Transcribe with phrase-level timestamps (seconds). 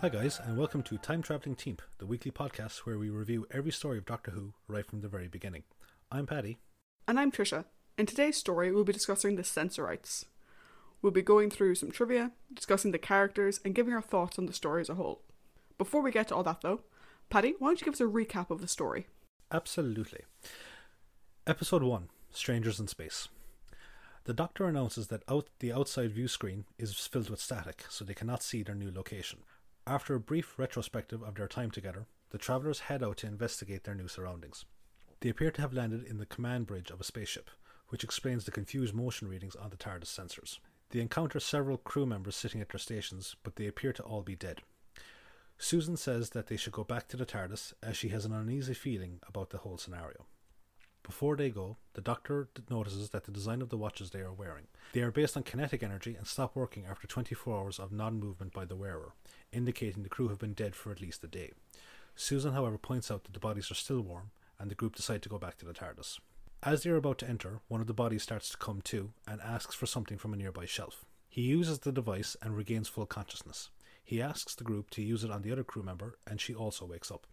[0.00, 3.70] Hi, guys, and welcome to Time Traveling Team, the weekly podcast where we review every
[3.70, 5.64] story of Doctor Who right from the very beginning.
[6.10, 6.56] I'm Paddy.
[7.06, 7.66] And I'm Trisha.
[7.98, 10.24] In today's story, we'll be discussing the Sensorites.
[11.02, 14.54] We'll be going through some trivia, discussing the characters, and giving our thoughts on the
[14.54, 15.20] story as a whole.
[15.76, 16.80] Before we get to all that, though,
[17.28, 19.06] Paddy, why don't you give us a recap of the story?
[19.52, 20.22] Absolutely.
[21.46, 23.28] Episode 1 Strangers in Space.
[24.24, 28.14] The Doctor announces that out the outside view screen is filled with static, so they
[28.14, 29.40] cannot see their new location.
[29.86, 33.94] After a brief retrospective of their time together, the travellers head out to investigate their
[33.94, 34.64] new surroundings.
[35.20, 37.50] They appear to have landed in the command bridge of a spaceship,
[37.88, 40.58] which explains the confused motion readings on the TARDIS sensors.
[40.90, 44.36] They encounter several crew members sitting at their stations, but they appear to all be
[44.36, 44.60] dead.
[45.58, 48.74] Susan says that they should go back to the TARDIS as she has an uneasy
[48.74, 50.26] feeling about the whole scenario.
[51.10, 54.68] Before they go, the doctor notices that the design of the watches they are wearing.
[54.92, 58.52] They are based on kinetic energy and stop working after 24 hours of non movement
[58.52, 59.14] by the wearer,
[59.52, 61.50] indicating the crew have been dead for at least a day.
[62.14, 65.28] Susan, however, points out that the bodies are still warm, and the group decide to
[65.28, 66.20] go back to the TARDIS.
[66.62, 69.40] As they are about to enter, one of the bodies starts to come to and
[69.40, 71.04] asks for something from a nearby shelf.
[71.28, 73.70] He uses the device and regains full consciousness.
[74.04, 76.86] He asks the group to use it on the other crew member, and she also
[76.86, 77.26] wakes up.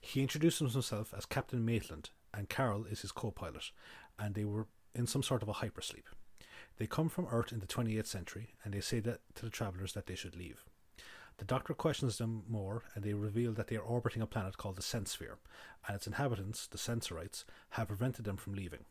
[0.00, 3.70] He introduces himself as Captain Maitland, and Carol is his co pilot,
[4.18, 6.04] and they were in some sort of a hypersleep.
[6.76, 9.92] They come from Earth in the 28th century, and they say that to the travellers
[9.92, 10.64] that they should leave.
[11.38, 14.76] The Doctor questions them more, and they reveal that they are orbiting a planet called
[14.76, 15.38] the Sense-Sphere,
[15.86, 18.84] and its inhabitants, the Sensorites, have prevented them from leaving.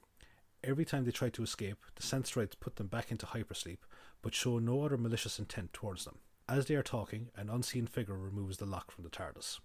[0.63, 3.77] Every time they try to escape, the Sensorites put them back into hypersleep,
[4.21, 6.19] but show no other malicious intent towards them.
[6.47, 9.59] As they are talking, an unseen figure removes the lock from the TARDIS.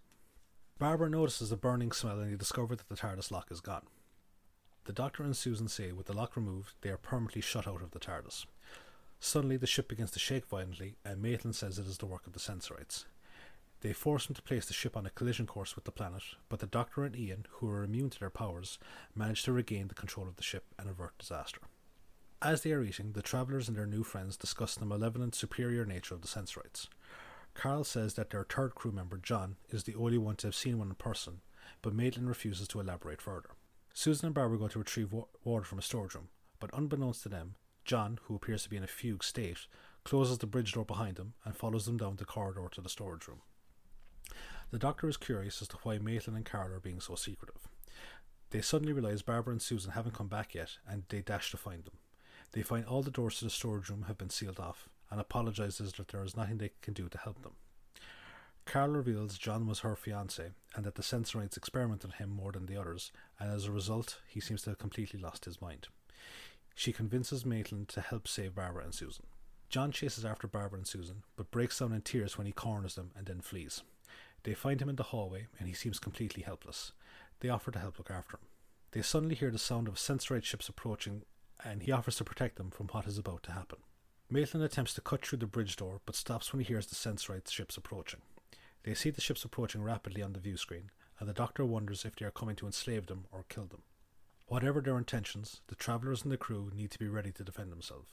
[0.79, 3.87] Barbara notices a burning smell and they discover that the TARDIS lock is gone.
[4.87, 7.93] The Doctor and Susan say with the lock removed, they are permanently shut out of
[7.93, 8.45] the TARDIS.
[9.21, 12.35] Suddenly, the ship begins to shake violently, and Maitland says it is the work of
[12.35, 13.07] the Sensorites.
[13.81, 16.59] They force him to place the ship on a collision course with the planet, but
[16.59, 18.79] the Doctor and Ian, who are immune to their powers,
[19.15, 21.61] manage to regain the control of the ship and avert disaster.
[22.43, 26.15] As they are eating, the travellers and their new friends discuss the malevolent, superior nature
[26.15, 26.89] of the Sensorites.
[27.55, 30.79] Carol says that their third crew member, John, is the only one to have seen
[30.79, 31.41] one in person,
[31.83, 33.51] but Maitland refuses to elaborate further.
[33.93, 36.29] Susan and Barbara go to retrieve wa- water from a storage room,
[36.59, 37.55] but unbeknownst to them,
[37.85, 39.67] John, who appears to be in a fugue state,
[40.05, 43.29] closes the bridge door behind him and follows them down the corridor to the storage
[43.29, 43.41] room.
[44.71, 47.69] The doctor is curious as to why Maitland and Carol are being so secretive.
[48.51, 51.85] They suddenly realize Barbara and Susan haven't come back yet, and they dash to find
[51.85, 51.99] them.
[52.53, 55.93] They find all the doors to the storage room have been sealed off, and apologizes
[55.93, 57.53] that there is nothing they can do to help them.
[58.67, 62.67] Carol reveals John was her fiance, and that the Sensorites experimented on him more than
[62.67, 65.87] the others, and as a result, he seems to have completely lost his mind.
[66.75, 69.27] She convinces Maitland to help save Barbara and Susan.
[69.69, 73.13] John chases after Barbara and Susan, but breaks down in tears when he corners them
[73.17, 73.85] and then flees.
[74.43, 76.91] They find him in the hallway, and he seems completely helpless.
[77.39, 78.49] They offer to help look after him.
[78.91, 81.23] They suddenly hear the sound of Sensorite ships approaching,
[81.65, 83.79] and he offers to protect them from what is about to happen.
[84.31, 87.51] Maitland attempts to cut through the bridge door, but stops when he hears the Sensorite
[87.51, 88.21] ships approaching.
[88.83, 90.91] They see the ships approaching rapidly on the view screen,
[91.21, 93.83] and the Doctor wonders if they are coming to enslave them or kill them.
[94.47, 98.13] Whatever their intentions, the travellers and the crew need to be ready to defend themselves.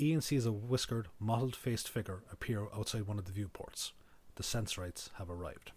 [0.00, 3.92] Ian sees a whiskered, mottled faced figure appear outside one of the viewports.
[4.36, 5.72] The Sensorites have arrived.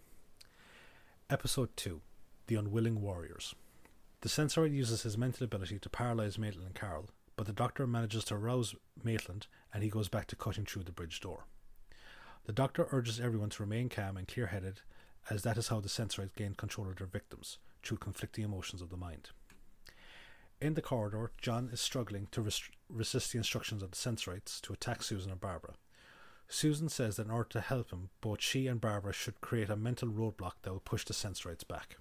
[1.28, 2.00] Episode 2
[2.46, 3.54] The Unwilling Warriors.
[4.22, 8.24] The Sensorite uses his mental ability to paralyze Maitland and Carol, but the Doctor manages
[8.24, 9.46] to rouse Maitland
[9.76, 11.44] and he goes back to cutting through the bridge door.
[12.46, 14.80] The Doctor urges everyone to remain calm and clear headed,
[15.28, 18.88] as that is how the Sensorites gain control of their victims, through conflicting emotions of
[18.88, 19.28] the mind.
[20.62, 24.72] In the corridor, John is struggling to res- resist the instructions of the Sensorites to
[24.72, 25.74] attack Susan and Barbara.
[26.48, 29.76] Susan says that in order to help him, both she and Barbara should create a
[29.76, 31.98] mental roadblock that will push the Sensorites back.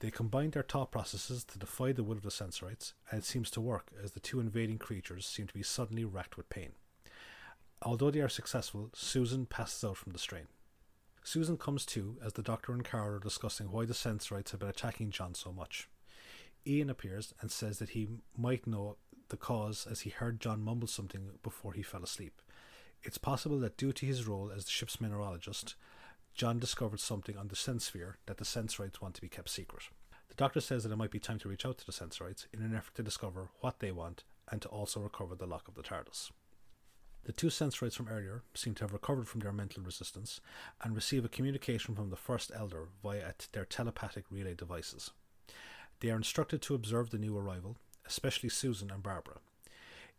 [0.00, 3.48] They combine their thought processes to defy the will of the Sensorites, and it seems
[3.52, 6.72] to work as the two invading creatures seem to be suddenly racked with pain.
[7.82, 10.48] Although they are successful, Susan passes out from the strain.
[11.22, 14.68] Susan comes to as the doctor and Carol are discussing why the Sensorites have been
[14.68, 15.88] attacking John so much.
[16.66, 18.96] Ian appears and says that he might know
[19.28, 22.42] the cause as he heard John mumble something before he fell asleep.
[23.02, 25.74] It's possible that due to his role as the ship's mineralogist,
[26.34, 29.84] John discovered something on the Sense-Sphere that the Sensorites want to be kept secret.
[30.28, 32.60] The doctor says that it might be time to reach out to the Sensorites in
[32.60, 35.82] an effort to discover what they want and to also recover the lock of the
[35.82, 36.30] TARDIS.
[37.24, 40.40] The two Sensorites from earlier seem to have recovered from their mental resistance
[40.82, 45.10] and receive a communication from the First Elder via their telepathic relay devices.
[46.00, 47.76] They are instructed to observe the new arrival,
[48.06, 49.36] especially Susan and Barbara.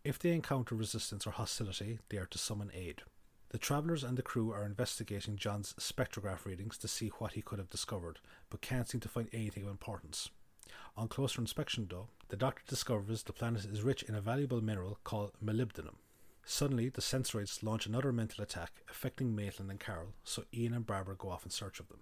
[0.03, 3.01] If they encounter resistance or hostility, they are to summon aid.
[3.49, 7.59] The travellers and the crew are investigating John's spectrograph readings to see what he could
[7.59, 8.19] have discovered,
[8.49, 10.29] but can't seem to find anything of importance.
[10.95, 14.99] On closer inspection, though, the doctor discovers the planet is rich in a valuable mineral
[15.03, 15.95] called molybdenum.
[16.43, 21.15] Suddenly, the Sensorites launch another mental attack, affecting Maitland and Carol, so Ian and Barbara
[21.15, 21.99] go off in search of them.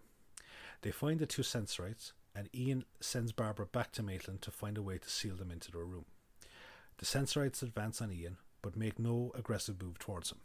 [0.81, 4.81] They find the two Sensorites, and Ian sends Barbara back to Maitland to find a
[4.81, 6.05] way to seal them into their room.
[6.97, 10.39] The Sensorites advance on Ian, but make no aggressive move towards him.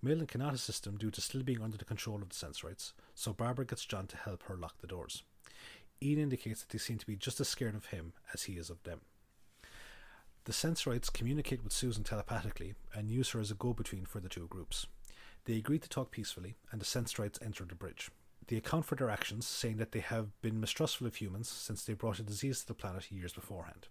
[0.00, 3.32] Maitland cannot assist him due to still being under the control of the Sensorites, so
[3.32, 5.22] Barbara gets John to help her lock the doors.
[6.02, 8.68] Ian indicates that they seem to be just as scared of him as he is
[8.68, 9.02] of them.
[10.44, 14.28] The Sensorites communicate with Susan telepathically and use her as a go between for the
[14.28, 14.86] two groups.
[15.44, 18.10] They agree to talk peacefully, and the Sensorites enter the bridge.
[18.48, 21.94] They account for their actions, saying that they have been mistrustful of humans since they
[21.94, 23.86] brought a disease to the planet years beforehand.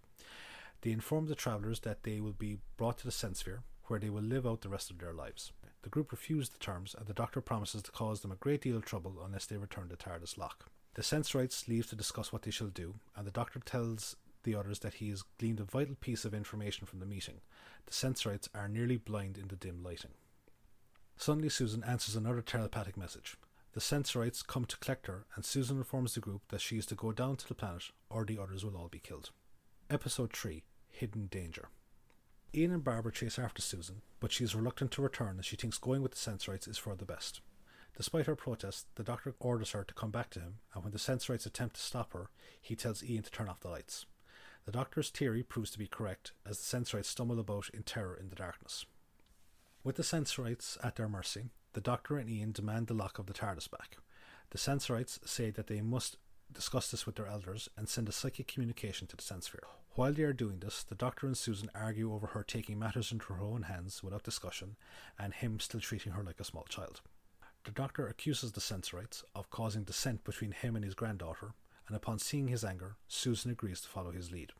[0.82, 4.22] They inform the travellers that they will be brought to the Sense-Sphere, where they will
[4.22, 5.52] live out the rest of their lives.
[5.82, 8.76] The group refuse the terms, and the Doctor promises to cause them a great deal
[8.76, 10.66] of trouble unless they return the TARDIS lock.
[10.94, 14.80] The Sensorites leave to discuss what they shall do, and the Doctor tells the others
[14.80, 17.40] that he has gleaned a vital piece of information from the meeting.
[17.86, 20.12] The Sensorites are nearly blind in the dim lighting.
[21.16, 23.36] Suddenly, Susan answers another telepathic message.
[23.74, 26.94] The Sensorites come to collect her, and Susan informs the group that she is to
[26.94, 29.30] go down to the planet, or the others will all be killed.
[29.88, 31.68] Episode 3 Hidden Danger.
[32.54, 35.78] Ian and Barbara chase after Susan, but she is reluctant to return as she thinks
[35.78, 37.40] going with the Sensorites is for the best.
[37.96, 40.98] Despite her protest, the doctor orders her to come back to him, and when the
[40.98, 42.28] Sensorites attempt to stop her,
[42.60, 44.06] he tells Ian to turn off the lights.
[44.64, 48.28] The doctor's theory proves to be correct, as the Sensorites stumble about in terror in
[48.28, 48.86] the darkness.
[49.82, 53.32] With the Sensorites at their mercy, the doctor and Ian demand the lock of the
[53.32, 53.96] TARDIS back.
[54.50, 56.16] The Sensorites say that they must
[56.52, 59.66] discuss this with their elders and send a psychic communication to the Sense-Sphere.
[59.94, 63.32] While they are doing this, the doctor and Susan argue over her taking matters into
[63.32, 64.76] her own hands without discussion,
[65.18, 67.00] and him still treating her like a small child.
[67.64, 71.54] The doctor accuses the Sensorites of causing dissent between him and his granddaughter,
[71.86, 74.52] and upon seeing his anger, Susan agrees to follow his lead.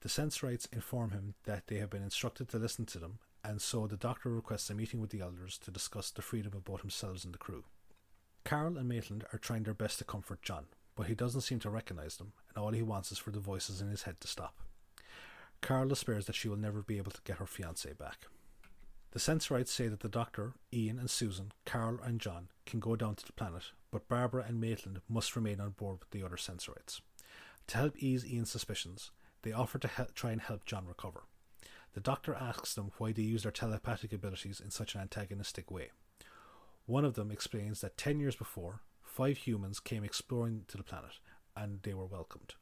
[0.00, 3.86] The Sensorites inform him that they have been instructed to listen to them, and so
[3.86, 7.24] the doctor requests a meeting with the elders to discuss the freedom of both themselves
[7.24, 7.64] and the crew.
[8.44, 11.70] Carol and Maitland are trying their best to comfort John, but he doesn't seem to
[11.70, 14.60] recognize them, and all he wants is for the voices in his head to stop.
[15.60, 18.26] Carol despairs that she will never be able to get her fiancé back.
[19.12, 23.16] The Sensorites say that the Doctor, Ian and Susan, Carol and John can go down
[23.16, 27.00] to the planet, but Barbara and Maitland must remain on board with the other Sensorites.
[27.68, 29.10] To help ease Ian's suspicions,
[29.42, 31.22] they offer to help, try and help John recover.
[31.94, 35.90] The Doctor asks them why they use their telepathic abilities in such an antagonistic way.
[36.86, 41.18] One of them explains that ten years before, five humans came exploring to the planet,
[41.56, 42.54] and they were welcomed.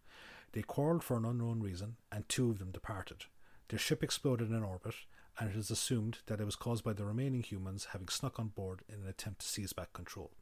[0.52, 3.26] They quarrelled for an unknown reason, and two of them departed.
[3.68, 4.94] Their ship exploded in orbit,
[5.38, 8.48] and it is assumed that it was caused by the remaining humans having snuck on
[8.48, 10.32] board in an attempt to seize back control.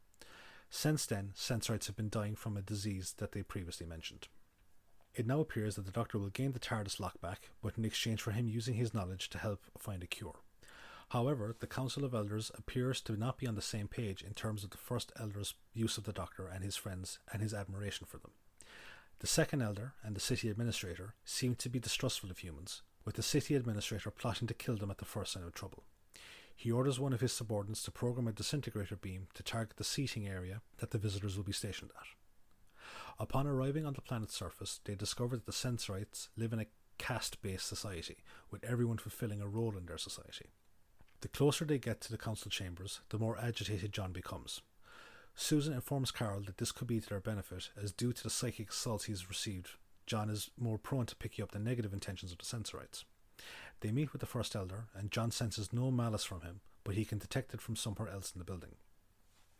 [0.69, 4.27] Since then, Sensorites have been dying from a disease that they previously mentioned.
[5.15, 8.31] It now appears that the Doctor will gain the TARDIS lockback, but in exchange for
[8.31, 10.41] him using his knowledge to help find a cure.
[11.09, 14.63] However, the Council of Elders appears to not be on the same page in terms
[14.63, 18.17] of the first Elder's use of the Doctor and his friends and his admiration for
[18.17, 18.31] them.
[19.19, 23.23] The second Elder and the City Administrator seem to be distrustful of humans, with the
[23.23, 25.85] City Administrator plotting to kill them at the first sign of trouble.
[26.59, 30.27] He orders one of his subordinates to program a disintegrator beam to target the seating
[30.27, 32.07] area that the visitors will be stationed at.
[33.19, 36.65] Upon arriving on the planet's surface, they discover that the Sensorites live in a
[36.97, 38.17] caste based society,
[38.49, 40.49] with everyone fulfilling a role in their society.
[41.21, 44.61] The closer they get to the council chambers, the more agitated John becomes.
[45.35, 48.71] Susan informs Carol that this could be to their benefit, as due to the psychic
[48.71, 49.73] assaults has received,
[50.07, 53.05] John is more prone to picking up the negative intentions of the Sensorites.
[53.81, 57.05] They meet with the First Elder, and John senses no malice from him, but he
[57.05, 58.75] can detect it from somewhere else in the building.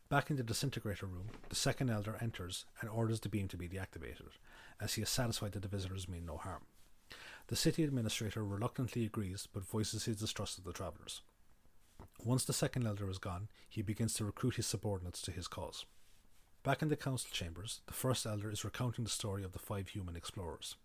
[0.09, 3.67] Back in the disintegrator room, the Second Elder enters and orders the beam to be
[3.67, 4.29] deactivated,
[4.79, 6.63] as he is satisfied that the visitors mean no harm.
[7.47, 11.21] The city administrator reluctantly agrees, but voices his distrust of the travellers.
[12.23, 15.85] Once the second elder is gone, he begins to recruit his subordinates to his cause.
[16.63, 19.89] Back in the council chambers, the first elder is recounting the story of the five
[19.89, 20.75] human explorers.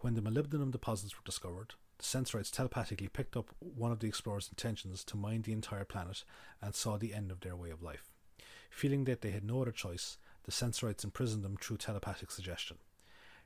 [0.00, 4.48] When the molybdenum deposits were discovered, the Sensorites telepathically picked up one of the explorers'
[4.48, 6.24] intentions to mine the entire planet
[6.62, 8.10] and saw the end of their way of life.
[8.70, 12.78] Feeling that they had no other choice, the Sensorites imprisoned them through telepathic suggestion.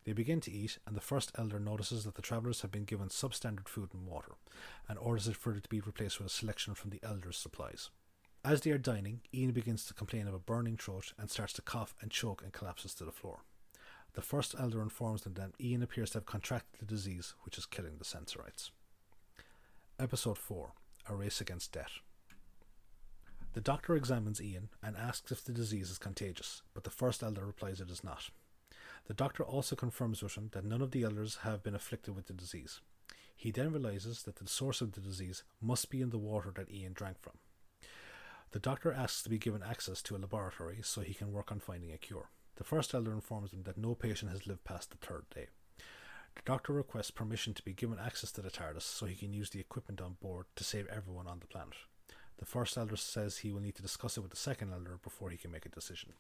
[0.05, 3.09] They begin to eat, and the first elder notices that the travellers have been given
[3.09, 4.33] substandard food and water,
[4.89, 7.91] and orders it it to be replaced with a selection from the elder's supplies.
[8.45, 11.63] As they are dining, Ian begins to complain of a burning throat and starts to
[11.63, 13.41] cough and choke and collapses to the floor.
[14.15, 17.67] The first elder informs them that Ian appears to have contracted the disease which is
[17.67, 18.71] killing the Sensorites.
[19.99, 20.73] Episode 4
[21.09, 21.99] A Race Against Death.
[23.55, 27.45] The doctor examines Ian and asks if the disease is contagious, but the first elder
[27.45, 28.31] replies it is not.
[29.07, 32.27] The doctor also confirms with him that none of the elders have been afflicted with
[32.27, 32.81] the disease.
[33.37, 36.71] He then realizes that the source of the disease must be in the water that
[36.71, 37.35] Ian drank from.
[38.53, 41.59] The doctor asks to be given access to a laboratory so he can work on
[41.59, 42.31] finding a cure.
[42.57, 45.49] The first elder informs him that no patient has lived past the third day.
[45.79, 49.51] The doctor requests permission to be given access to the TARDIS so he can use
[49.51, 51.75] the equipment on board to save everyone on the planet.
[52.39, 55.31] The first elder says he will need to discuss it with the second elder before
[55.31, 56.15] he can make a decision.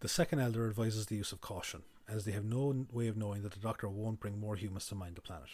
[0.00, 3.42] The second elder advises the use of caution, as they have no way of knowing
[3.42, 5.50] that the doctor won't bring more humans to mind the planet.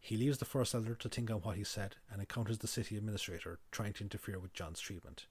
[0.00, 2.96] He leaves the first elder to think on what he said and encounters the city
[2.96, 5.26] administrator trying to interfere with John's treatment.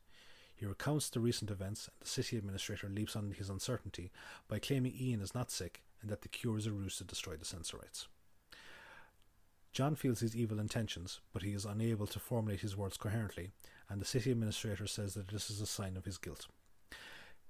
[0.63, 4.13] He recounts the recent events, and the city administrator leaps on his uncertainty
[4.47, 7.35] by claiming Ian is not sick and that the cure is a ruse to destroy
[7.35, 8.07] the Sensorites.
[9.73, 13.51] John feels his evil intentions, but he is unable to formulate his words coherently,
[13.89, 16.47] and the city administrator says that this is a sign of his guilt.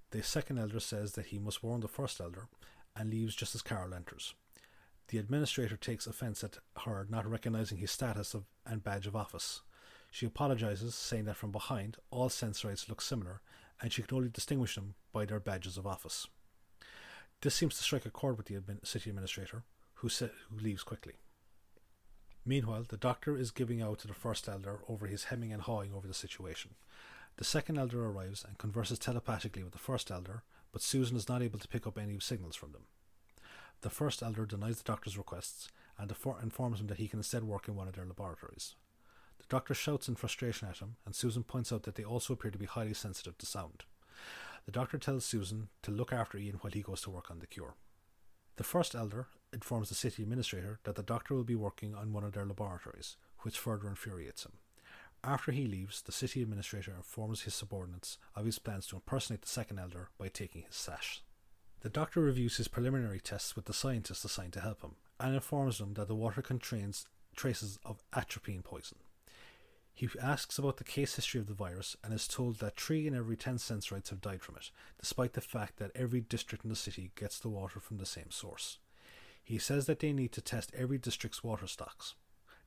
[0.10, 2.48] The second elder says that he must warn the first elder
[2.96, 4.34] and leaves just as Carol enters.
[5.10, 9.62] The administrator takes offense at her not recognizing his status of, and badge of office.
[10.14, 13.42] She apologizes, saying that from behind, all Sensorites look similar,
[13.82, 16.28] and she can only distinguish them by their badges of office.
[17.42, 19.64] This seems to strike a chord with the admin- city administrator,
[19.96, 21.14] who, sa- who leaves quickly.
[22.46, 25.92] Meanwhile, the doctor is giving out to the first elder over his hemming and hawing
[25.92, 26.76] over the situation.
[27.38, 31.42] The second elder arrives and converses telepathically with the first elder, but Susan is not
[31.42, 32.84] able to pick up any signals from them.
[33.82, 37.68] The first elder denies the doctor's requests and informs him that he can instead work
[37.68, 38.76] in one of their laboratories.
[39.38, 42.52] The doctor shouts in frustration at him, and Susan points out that they also appear
[42.52, 43.84] to be highly sensitive to sound.
[44.66, 47.48] The doctor tells Susan to look after Ian while he goes to work on the
[47.48, 47.76] cure.
[48.56, 52.24] The first elder informs the city administrator that the doctor will be working on one
[52.24, 54.54] of their laboratories, which further infuriates him.
[55.24, 59.48] After he leaves, the city administrator informs his subordinates of his plans to impersonate the
[59.48, 61.24] second elder by taking his sash.
[61.82, 65.78] The doctor reviews his preliminary tests with the scientists assigned to help him and informs
[65.78, 69.00] them that the water contains traces of atropine poison.
[69.94, 73.16] He asks about the case history of the virus and is told that three in
[73.16, 76.76] every ten Sensorites have died from it, despite the fact that every district in the
[76.76, 78.80] city gets the water from the same source.
[79.44, 82.16] He says that they need to test every district's water stocks.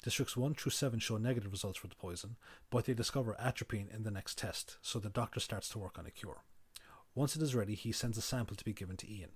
[0.02, 2.36] Districts 1 through 7 show negative results for the poison,
[2.70, 6.06] but they discover atropine in the next test, so the doctor starts to work on
[6.06, 6.42] a cure.
[7.14, 9.30] Once it is ready, he sends a sample to be given to Ian.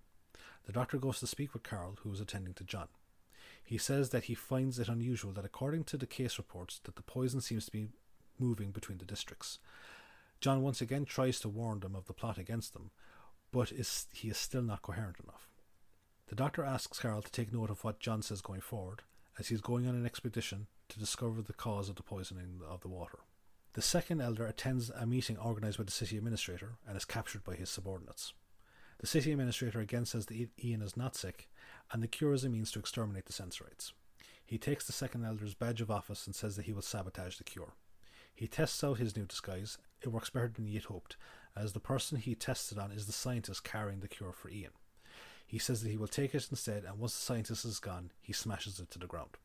[0.66, 2.88] The doctor goes to speak with Carol, who is attending to John.
[3.71, 7.03] He says that he finds it unusual that, according to the case reports, that the
[7.03, 7.87] poison seems to be
[8.37, 9.61] moving between the districts.
[10.41, 12.91] John once again tries to warn them of the plot against them,
[13.53, 15.47] but is, he is still not coherent enough.
[16.27, 19.03] The doctor asks Carol to take note of what John says going forward,
[19.39, 22.81] as he is going on an expedition to discover the cause of the poisoning of
[22.81, 23.21] the water.
[23.75, 27.55] The second elder attends a meeting organized by the city administrator and is captured by
[27.55, 28.33] his subordinates.
[28.99, 31.49] The city administrator again says that Ian is not sick,
[31.92, 33.92] and the cure is a means to exterminate the Sensorites.
[34.44, 37.44] He takes the second elder's badge of office and says that he will sabotage the
[37.44, 37.75] cure.
[38.35, 39.78] He tests out his new disguise.
[40.02, 41.16] It works better than he had hoped,
[41.56, 44.73] as the person he tested on is the scientist carrying the cure for Ian.
[45.47, 48.32] He says that he will take it instead, and once the scientist is gone, he
[48.32, 49.37] smashes it to the ground.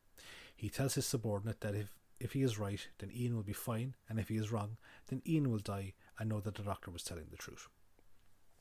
[0.54, 3.94] He tells his subordinate that if, if he is right, then Ian will be fine,
[4.08, 4.76] and if he is wrong,
[5.08, 7.68] then Ian will die and know that the doctor was telling the truth.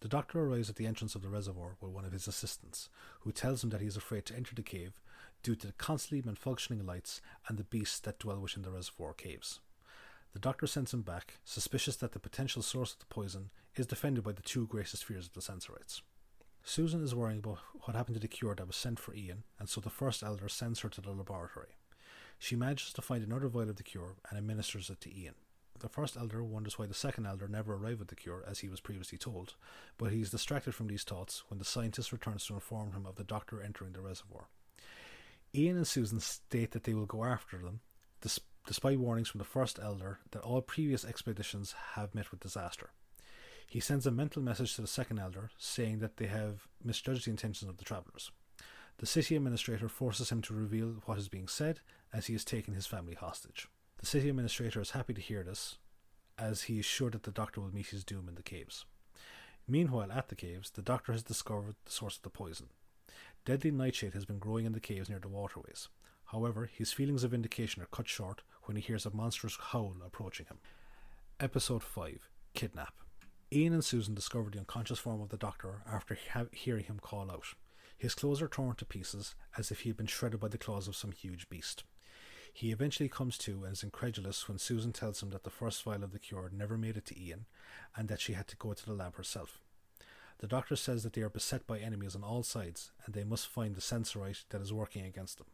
[0.05, 2.89] The doctor arrives at the entrance of the reservoir with one of his assistants,
[3.21, 5.01] who tells him that he is afraid to enter the cave
[5.41, 9.61] due to the constantly malfunctioning lights and the beasts that dwell within the reservoir caves.
[10.33, 14.23] The doctor sends him back, suspicious that the potential source of the poison is defended
[14.23, 16.03] by the two greatest fears of the Sensorites.
[16.63, 19.67] Susan is worrying about what happened to the cure that was sent for Ian, and
[19.67, 21.77] so the first elder sends her to the laboratory.
[22.37, 25.33] She manages to find another vial of the cure and administers it to Ian.
[25.85, 28.69] The first elder wonders why the second elder never arrived with the cure, as he
[28.69, 29.53] was previously told,
[29.99, 33.17] but he is distracted from these thoughts when the scientist returns to inform him of
[33.17, 34.47] the doctor entering the reservoir.
[35.53, 37.81] Ian and Susan state that they will go after them,
[38.65, 42.89] despite warnings from the first elder that all previous expeditions have met with disaster.
[43.69, 47.29] He sends a mental message to the second elder, saying that they have misjudged the
[47.29, 48.31] intentions of the travellers.
[48.97, 52.73] The city administrator forces him to reveal what is being said, as he has taken
[52.73, 53.67] his family hostage.
[53.99, 55.77] The city administrator is happy to hear this,
[56.37, 58.85] as he is sure that the doctor will meet his doom in the caves.
[59.67, 62.67] Meanwhile, at the caves, the doctor has discovered the source of the poison.
[63.45, 65.87] Deadly nightshade has been growing in the caves near the waterways.
[66.25, 70.47] However, his feelings of vindication are cut short when he hears a monstrous howl approaching
[70.47, 70.57] him.
[71.39, 72.93] Episode 5 Kidnap.
[73.51, 76.17] Ian and Susan discover the unconscious form of the doctor after
[76.51, 77.53] hearing him call out.
[77.97, 80.87] His clothes are torn to pieces as if he had been shredded by the claws
[80.87, 81.83] of some huge beast.
[82.57, 86.05] He eventually comes to and is incredulous when Susan tells him that the first vial
[86.05, 87.47] of the cure never made it to Ian
[87.97, 89.59] and that she had to go to the lab herself.
[90.37, 93.49] The doctor says that they are beset by enemies on all sides and they must
[93.49, 95.47] find the sensorite that is working against them.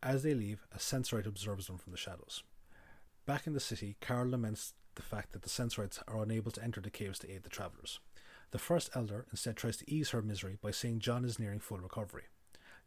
[0.00, 2.44] As they leave, a sensorite observes them from the shadows.
[3.26, 6.80] Back in the city, Carol laments the fact that the sensorites are unable to enter
[6.80, 7.98] the caves to aid the travellers.
[8.52, 11.78] The first elder instead tries to ease her misery by saying John is nearing full
[11.78, 12.26] recovery.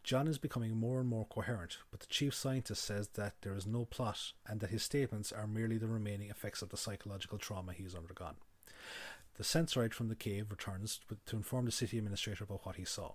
[0.06, 3.66] John is becoming more and more coherent, but the chief scientist says that there is
[3.66, 7.74] no plot and that his statements are merely the remaining effects of the psychological trauma
[7.74, 8.36] he has undergone.
[9.38, 13.14] The sensorite from the cave returns to inform the city administrator about what he saw.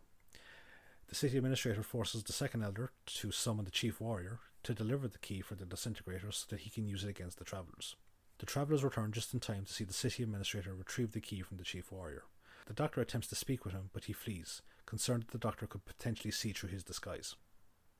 [1.06, 5.18] The city administrator forces the second elder to summon the chief warrior to deliver the
[5.18, 7.94] key for the disintegrator so that he can use it against the travelers.
[8.38, 11.58] The travelers return just in time to see the city administrator retrieve the key from
[11.58, 12.24] the chief warrior.
[12.66, 15.84] The doctor attempts to speak with him, but he flees, concerned that the doctor could
[15.84, 17.34] potentially see through his disguise.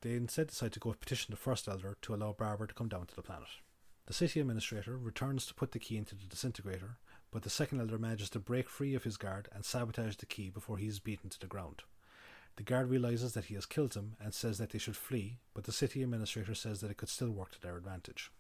[0.03, 3.07] They instead decide to go petition the First Elder to allow Barbara to come down
[3.07, 3.49] to the planet.
[4.07, 6.99] The city administrator returns to put the key into the disintegrator,
[7.31, 10.51] but the Second Elder manages to break free of his guard and sabotage the key
[10.51, 11.83] before he is beaten to the ground.
[12.57, 15.65] The guard realizes that he has killed him and says that they should flee, but
[15.65, 18.31] the city administrator says that it could still work to their advantage.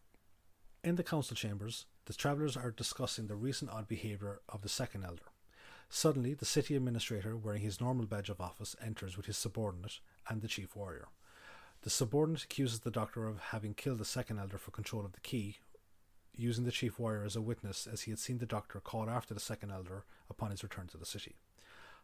[0.82, 5.04] In the council chambers, the travellers are discussing the recent odd behaviour of the Second
[5.04, 5.22] Elder.
[5.92, 10.40] Suddenly, the city administrator, wearing his normal badge of office, enters with his subordinate and
[10.40, 11.08] the chief warrior.
[11.82, 15.20] The subordinate accuses the doctor of having killed the second elder for control of the
[15.20, 15.58] key,
[16.36, 19.34] using the chief warrior as a witness as he had seen the doctor call after
[19.34, 21.34] the second elder upon his return to the city.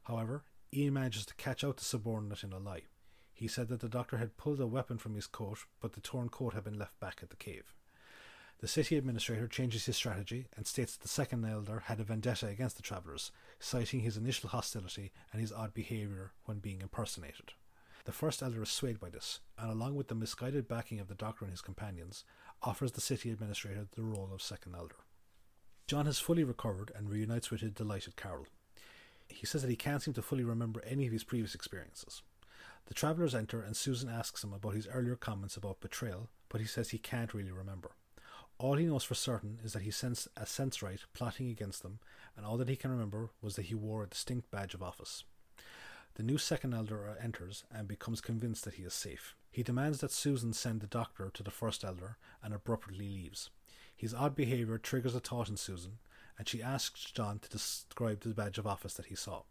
[0.03, 0.43] However,
[0.75, 2.83] Ian manages to catch out the subordinate in a lie.
[3.33, 6.29] He said that the doctor had pulled a weapon from his coat, but the torn
[6.29, 7.73] coat had been left back at the cave.
[8.59, 12.47] The city administrator changes his strategy and states that the second elder had a vendetta
[12.47, 17.53] against the travellers, citing his initial hostility and his odd behaviour when being impersonated.
[18.07, 21.15] The first elder is swayed by this, and along with the misguided backing of the
[21.15, 22.25] doctor and his companions,
[22.63, 24.97] offers the city administrator the role of second elder.
[25.87, 28.47] John has fully recovered and reunites with his delighted Carol.
[29.29, 32.23] He says that he can't seem to fully remember any of his previous experiences.
[32.87, 36.67] The travellers enter and Susan asks him about his earlier comments about betrayal, but he
[36.67, 37.91] says he can't really remember.
[38.59, 41.99] All he knows for certain is that he sensed a sensorite plotting against them,
[42.37, 45.25] and all that he can remember was that he wore a distinct badge of office.
[46.15, 49.35] The new second elder enters and becomes convinced that he is safe.
[49.51, 53.51] He demands that Susan send the doctor to the first elder and abruptly leaves.
[53.95, 55.99] His odd behaviour triggers a thought in Susan,
[56.39, 59.43] and she asks John to describe the badge of office that he saw.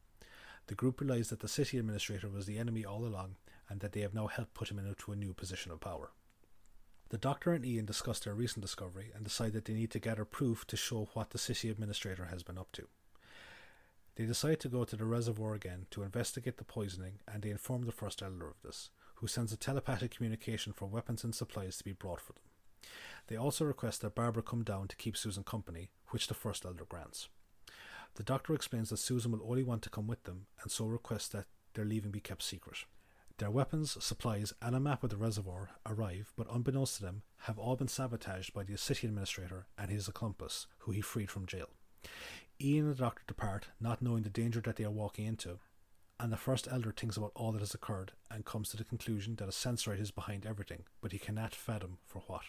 [0.65, 3.36] The group realize that the city administrator was the enemy all along
[3.70, 6.12] and that they have now helped put him into a new position of power.
[7.15, 10.25] The doctor and Ian discuss their recent discovery and decide that they need to gather
[10.25, 12.89] proof to show what the city administrator has been up to.
[14.17, 17.84] They decide to go to the reservoir again to investigate the poisoning and they inform
[17.84, 21.86] the first elder of this, who sends a telepathic communication for weapons and supplies to
[21.86, 22.91] be brought for them.
[23.28, 26.84] They also request that Barbara come down to keep Susan company, which the first elder
[26.84, 27.30] grants.
[28.15, 31.30] The doctor explains that Susan will only want to come with them and so requests
[31.30, 32.80] that their leaving be kept secret.
[33.38, 37.60] Their weapons, supplies, and a map of the reservoir arrive, but unbeknownst to them, have
[37.60, 41.67] all been sabotaged by the city administrator and his accomplice, who he freed from jail.
[42.62, 45.60] Ian and the doctor depart, not knowing the danger that they are walking into,
[46.17, 49.36] and the first elder thinks about all that has occurred and comes to the conclusion
[49.36, 52.43] that a sensorite is behind everything, but he cannot fathom for what.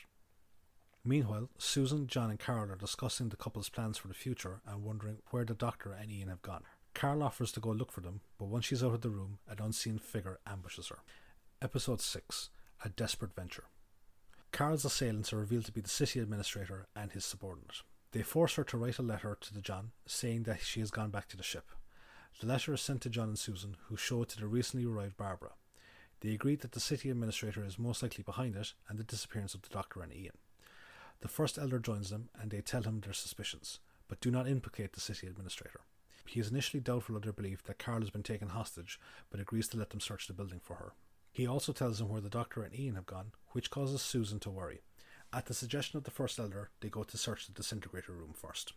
[1.05, 5.19] Meanwhile, Susan, John, and Carol are discussing the couple's plans for the future and wondering
[5.31, 6.63] where the doctor and Ian have gone.
[6.97, 9.59] Carol offers to go look for them, but once she's out of the room, an
[9.61, 11.01] unseen figure ambushes her.
[11.61, 12.49] Episode 6
[12.87, 13.65] A Desperate Venture.
[14.51, 17.83] Carol's assailants are revealed to be the city administrator and his subordinate.
[18.13, 21.11] They force her to write a letter to the John saying that she has gone
[21.11, 21.71] back to the ship.
[22.41, 25.19] The letter is sent to John and Susan, who show it to the recently arrived
[25.19, 25.51] Barbara.
[26.21, 29.61] They agree that the city administrator is most likely behind it and the disappearance of
[29.61, 30.39] the doctor and Ian.
[31.21, 34.95] The first elder joins them and they tell him their suspicions, but do not implicate
[34.95, 35.83] the city administrator.
[36.27, 39.69] He is initially doubtful of their belief that Carol has been taken hostage, but agrees
[39.69, 40.93] to let them search the building for her.
[41.33, 44.51] He also tells them where the doctor and Ian have gone, which causes Susan to
[44.51, 44.81] worry.
[45.33, 48.73] At the suggestion of the first elder, they go to search the disintegrator room first.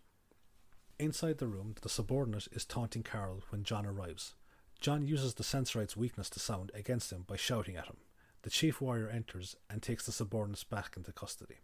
[0.99, 4.35] Inside the room, the subordinate is taunting Carol when John arrives.
[4.81, 7.97] John uses the sensorite's weakness to sound against him by shouting at him.
[8.41, 11.59] The chief warrior enters and takes the subordinates back into custody.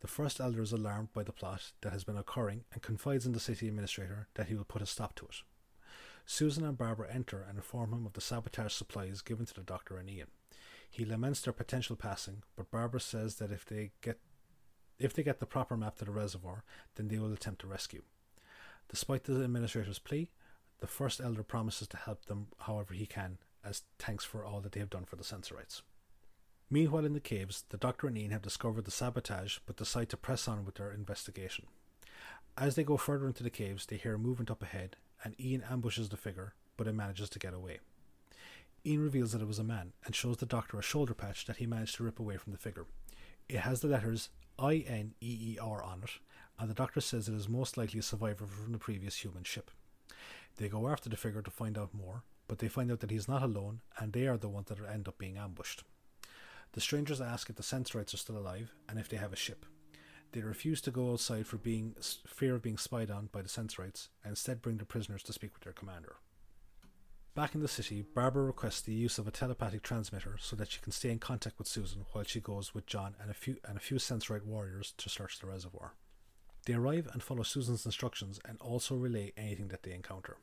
[0.00, 3.32] The first elder is alarmed by the plot that has been occurring and confides in
[3.32, 5.42] the city administrator that he will put a stop to it.
[6.24, 9.96] Susan and Barbara enter and inform him of the sabotage supplies given to the doctor
[9.96, 10.28] and Ian.
[10.90, 14.20] He laments their potential passing, but Barbara says that if they get
[14.98, 16.64] if they get the proper map to the reservoir,
[16.96, 18.02] then they will attempt to rescue.
[18.88, 20.30] Despite the administrator's plea,
[20.80, 24.72] the first elder promises to help them however he can, as thanks for all that
[24.72, 25.82] they have done for the sensorites.
[26.70, 30.16] Meanwhile, in the caves, the Doctor and Ian have discovered the sabotage but decide to
[30.16, 31.66] press on with their investigation.
[32.58, 36.10] As they go further into the caves, they hear movement up ahead, and Ian ambushes
[36.10, 37.78] the figure, but it manages to get away.
[38.84, 41.56] Ian reveals that it was a man and shows the Doctor a shoulder patch that
[41.56, 42.86] he managed to rip away from the figure.
[43.48, 44.28] It has the letters
[44.58, 46.10] I N E E R on it,
[46.58, 49.70] and the Doctor says it is most likely a survivor from the previous human ship.
[50.56, 53.28] They go after the figure to find out more, but they find out that he's
[53.28, 55.84] not alone, and they are the ones that end up being ambushed.
[56.78, 59.66] The strangers ask if the Sensorites are still alive and if they have a ship.
[60.30, 64.10] They refuse to go outside for being fear of being spied on by the Sensorites,
[64.22, 66.18] and instead bring the prisoners to speak with their commander.
[67.34, 70.78] Back in the city, Barbara requests the use of a telepathic transmitter so that she
[70.78, 73.76] can stay in contact with Susan while she goes with John and a few and
[73.76, 75.94] a few Sensorite warriors to search the reservoir.
[76.64, 80.36] They arrive and follow Susan's instructions and also relay anything that they encounter.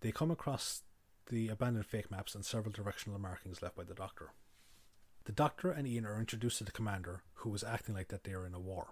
[0.00, 0.82] They come across
[1.30, 4.32] the abandoned fake maps and several directional markings left by the Doctor.
[5.24, 8.32] The Doctor and Ian are introduced to the commander, who is acting like that they
[8.32, 8.88] are in a war.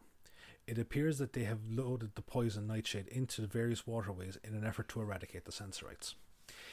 [0.64, 4.64] It appears that they have loaded the poison nightshade into the various waterways in an
[4.64, 6.14] effort to eradicate the Sensorites.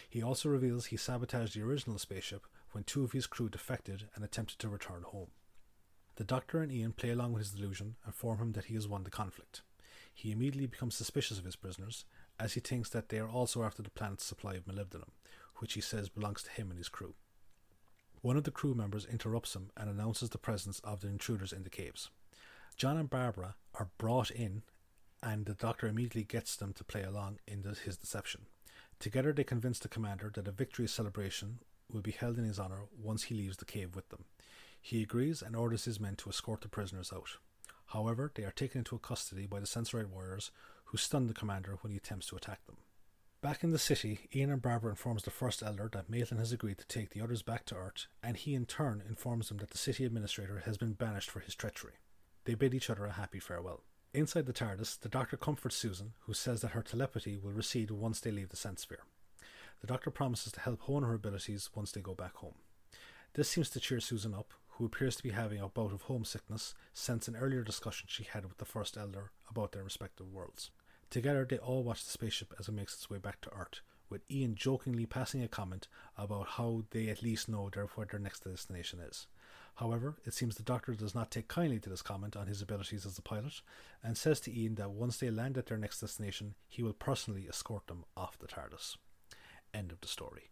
[0.08, 4.24] He also reveals he sabotaged the original spaceship when two of his crew defected and
[4.24, 5.30] attempted to return home.
[6.18, 8.88] The Doctor and Ian play along with his delusion and inform him that he has
[8.88, 9.62] won the conflict.
[10.14, 12.06] He immediately becomes suspicious of his prisoners,
[12.40, 15.10] as he thinks that they are also after the planet's supply of molybdenum,
[15.58, 17.16] which he says belongs to him and his crew.
[18.28, 21.64] One of the crew members interrupts him and announces the presence of the intruders in
[21.64, 22.10] the caves.
[22.76, 24.64] John and Barbara are brought in,
[25.24, 28.48] and the Doctor immediately gets them to play along in the, his deception.
[29.00, 31.60] Together, they convince the commander that a victory celebration
[31.90, 34.26] will be held in his honour once he leaves the cave with them.
[34.82, 37.38] He agrees and orders his men to escort the prisoners out.
[37.94, 40.52] However, they are taken into custody by the Sensorite warriors,
[40.88, 42.76] who stun the commander when he attempts to attack them.
[43.40, 46.80] Back in the city, Ian and Barbara informs the First Elder that Maitland has agreed
[46.80, 49.78] to take the others back to Earth, and he in turn informs them that the
[49.78, 51.94] city administrator has been banished for his treachery.
[52.46, 53.84] They bid each other a happy farewell.
[54.12, 58.20] Inside the TARDIS, the Doctor comforts Susan, who says that her telepathy will recede once
[58.20, 59.04] they leave the sense sphere.
[59.82, 62.56] The Doctor promises to help hone her abilities once they go back home.
[63.36, 66.74] This seems to cheer Susan up, who appears to be having a bout of homesickness
[66.92, 70.72] since an earlier discussion she had with the First Elder about their respective worlds.
[71.10, 74.30] Together, they all watch the spaceship as it makes its way back to Earth, with
[74.30, 79.00] Ian jokingly passing a comment about how they at least know where their next destination
[79.00, 79.28] is.
[79.76, 83.06] However, it seems the Doctor does not take kindly to this comment on his abilities
[83.06, 83.62] as a pilot,
[84.04, 87.46] and says to Ian that once they land at their next destination, he will personally
[87.48, 88.98] escort them off the TARDIS.
[89.74, 90.50] End of the story.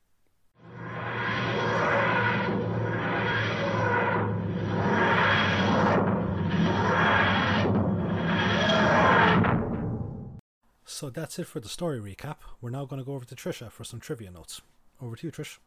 [10.96, 12.38] So that's it for the story recap.
[12.62, 14.62] We're now going to go over to Trisha for some trivia notes.
[15.02, 15.58] Over to you, Trish.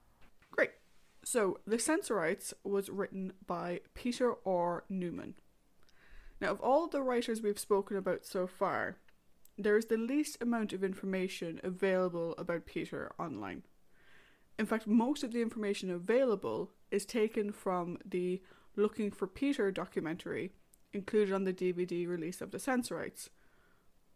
[0.51, 0.71] Great.
[1.23, 4.85] So, The Sensorites was written by Peter R.
[4.89, 5.35] Newman.
[6.41, 8.97] Now, of all the writers we've spoken about so far,
[9.59, 13.65] there is the least amount of information available about Peter online.
[14.59, 18.41] In fact, most of the information available is taken from the
[18.77, 20.53] Looking for Peter documentary
[20.95, 23.29] included on the DVD release of The Sensorites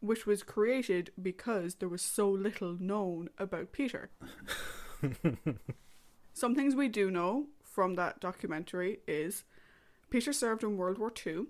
[0.02, 4.10] which was created because there was so little known about Peter.
[6.34, 9.44] Some things we do know from that documentary is
[10.10, 11.46] Peter served in World War II,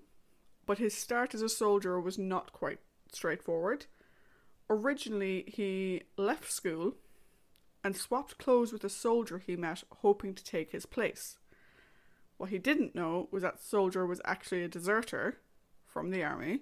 [0.67, 2.79] but his start as a soldier was not quite
[3.11, 3.87] straightforward.
[4.69, 6.93] Originally, he left school
[7.83, 11.37] and swapped clothes with a soldier he met, hoping to take his place.
[12.37, 15.39] What he didn't know was that soldier was actually a deserter
[15.87, 16.61] from the army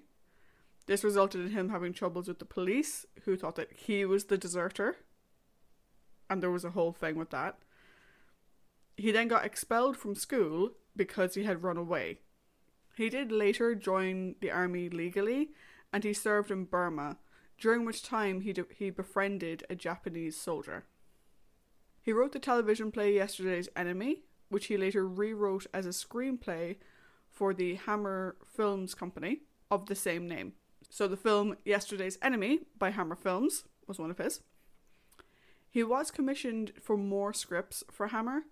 [0.86, 4.38] this resulted in him having troubles with the police, who thought that he was the
[4.38, 4.96] deserter.
[6.28, 7.58] And there was a whole thing with that.
[8.96, 12.18] He then got expelled from school because he had run away.
[12.96, 15.50] He did later join the army legally,
[15.92, 17.18] and he served in Burma,
[17.58, 20.84] during which time he, de- he befriended a Japanese soldier.
[22.02, 26.76] He wrote the television play Yesterday's Enemy, which he later rewrote as a screenplay
[27.30, 30.54] for the Hammer Films Company of the same name.
[30.92, 34.42] So the film Yesterday's Enemy by Hammer Films was one of his.
[35.70, 38.42] He was commissioned for more scripts for Hammer,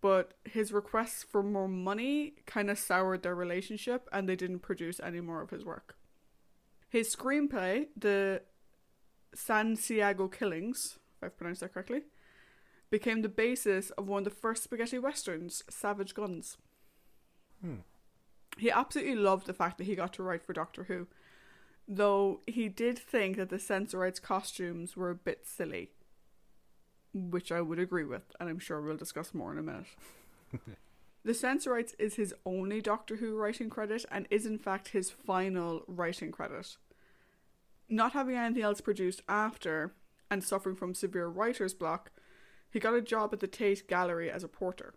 [0.00, 5.00] but his requests for more money kind of soured their relationship and they didn't produce
[5.00, 5.96] any more of his work.
[6.88, 8.42] His screenplay, The
[9.34, 12.02] San Santiago Killings, if I've pronounced that correctly,
[12.90, 16.58] became the basis of one of the first spaghetti westerns, Savage Guns.
[17.60, 17.78] Hmm.
[18.56, 21.08] He absolutely loved the fact that he got to write for Doctor Who
[21.88, 25.90] though he did think that the Sensorites' costumes were a bit silly,
[27.12, 29.86] which I would agree with, and I'm sure we'll discuss more in a minute.
[31.24, 35.82] The Sensorites is his only Doctor Who writing credit and is in fact his final
[35.86, 36.76] writing credit.
[37.88, 39.94] Not having anything else produced after
[40.30, 42.10] and suffering from severe writer's block,
[42.70, 44.94] he got a job at the Tate Gallery as a porter.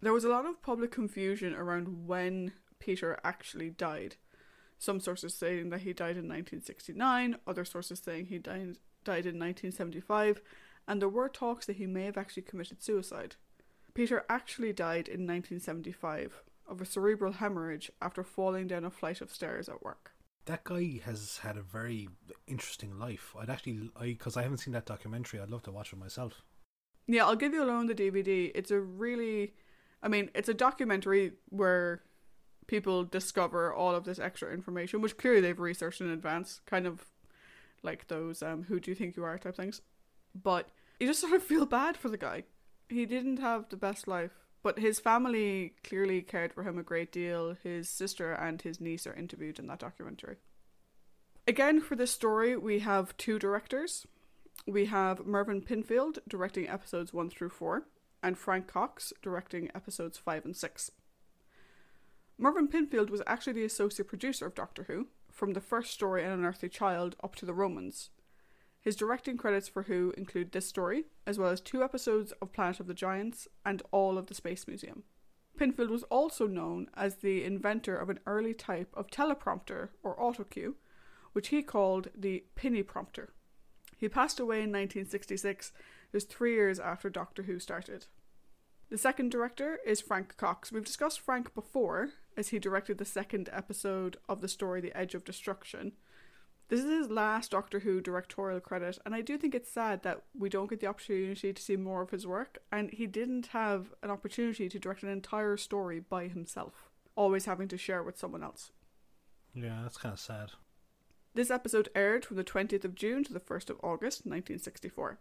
[0.00, 4.16] There was a lot of public confusion around when Peter actually died.
[4.78, 9.38] Some sources saying that he died in 1969, other sources saying he died, died in
[9.38, 10.40] 1975,
[10.86, 13.36] and there were talks that he may have actually committed suicide.
[13.94, 19.32] Peter actually died in 1975 of a cerebral hemorrhage after falling down a flight of
[19.32, 20.12] stairs at work.
[20.46, 22.08] That guy has had a very
[22.46, 23.34] interesting life.
[23.38, 26.42] I'd actually, I because I haven't seen that documentary, I'd love to watch it myself.
[27.06, 28.50] Yeah, I'll give you a loan the DVD.
[28.54, 29.54] It's a really,
[30.02, 32.02] I mean, it's a documentary where
[32.66, 37.04] people discover all of this extra information, which clearly they've researched in advance, kind of
[37.82, 39.82] like those um, "Who do you think you are?" type things.
[40.34, 42.44] But you just sort of feel bad for the guy.
[42.88, 47.12] He didn't have the best life, but his family clearly cared for him a great
[47.12, 47.56] deal.
[47.62, 50.36] His sister and his niece are interviewed in that documentary.
[51.46, 54.06] Again, for this story, we have two directors.
[54.66, 57.86] We have Mervyn Pinfield directing episodes 1 through 4,
[58.22, 60.90] and Frank Cox directing episodes 5 and 6.
[62.36, 66.32] Mervyn Pinfield was actually the associate producer of Doctor Who, from the first story An
[66.32, 68.10] Unearthly Child up to the Romans.
[68.80, 72.80] His directing credits for Who include this story, as well as two episodes of Planet
[72.80, 75.04] of the Giants and all of the Space Museum.
[75.56, 80.74] Pinfield was also known as the inventor of an early type of teleprompter or autocue,
[81.32, 83.28] which he called the Piniprompter.
[83.96, 85.72] He passed away in 1966,
[86.10, 88.06] just three years after Doctor Who started.
[88.90, 90.70] The second director is Frank Cox.
[90.70, 95.14] We've discussed Frank before, as he directed the second episode of the story The Edge
[95.14, 95.92] of Destruction.
[96.68, 100.22] This is his last Doctor Who directorial credit, and I do think it's sad that
[100.38, 103.92] we don't get the opportunity to see more of his work, and he didn't have
[104.02, 108.42] an opportunity to direct an entire story by himself, always having to share with someone
[108.42, 108.70] else.
[109.54, 110.52] Yeah, that's kind of sad.
[111.34, 115.18] This episode aired from the 20th of June to the 1st of August 1964.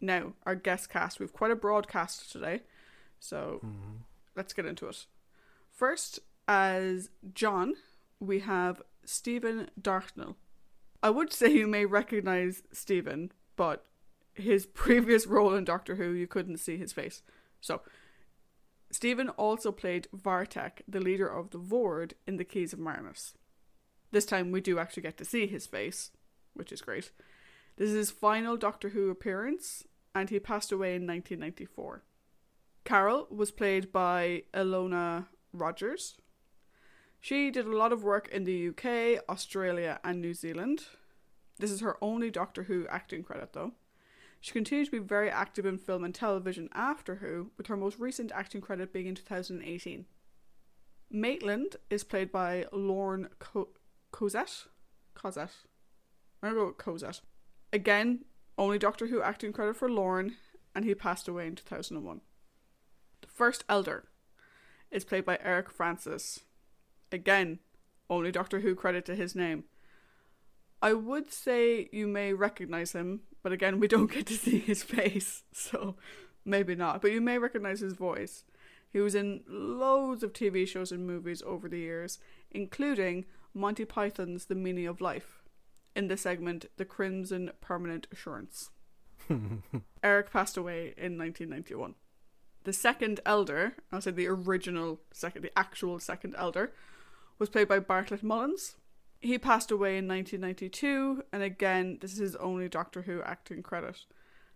[0.00, 1.20] Now, our guest cast.
[1.20, 2.62] We've quite a broad cast today,
[3.20, 3.96] so Mm-hmm.
[4.36, 5.06] let's get into it.
[5.70, 7.74] First, as John,
[8.20, 10.36] we have Stephen Dartnell.
[11.02, 13.84] I would say you may recognize Stephen, but
[14.34, 17.22] his previous role in Doctor Who, you couldn't see his face.
[17.60, 17.80] So,
[18.90, 23.34] Stephen also played Yartek, the leader of the Voord in the Keys of Marinus.
[24.12, 26.10] This time we do actually get to see his face,
[26.54, 27.10] which is great.
[27.76, 32.04] This is his final Doctor Who appearance, and he passed away in 1994.
[32.84, 36.16] Carol was played by Ilona Rogers.
[37.20, 40.84] She did a lot of work in the UK, Australia, and New Zealand.
[41.58, 43.72] This is her only Doctor Who acting credit, though.
[44.40, 47.98] She continued to be very active in film and television after Who, with her most
[47.98, 50.04] recent acting credit being in 2018.
[51.10, 53.70] Maitland is played by Lorne Co-
[54.12, 54.66] Cossette.
[55.16, 55.64] Cossette.
[56.42, 57.22] I'm gonna go with Cossette.
[57.72, 58.26] Again,
[58.58, 60.36] only Doctor Who acting credit for Lorne,
[60.74, 62.20] and he passed away in 2001.
[63.34, 64.04] First Elder
[64.92, 66.40] is played by Eric Francis.
[67.10, 67.58] Again,
[68.08, 69.64] only Doctor Who credit to his name.
[70.80, 74.84] I would say you may recognize him, but again, we don't get to see his
[74.84, 75.96] face, so
[76.44, 77.02] maybe not.
[77.02, 78.44] But you may recognize his voice.
[78.92, 82.20] He was in loads of TV shows and movies over the years,
[82.52, 85.42] including Monty Python's The Meaning of Life,
[85.96, 88.70] in the segment The Crimson Permanent Assurance.
[90.04, 91.96] Eric passed away in 1991.
[92.64, 96.72] The second elder, I'll say the original second, the actual second elder,
[97.38, 98.76] was played by Bartlett Mullins.
[99.20, 104.04] He passed away in 1992, and again, this is his only Doctor Who acting credit.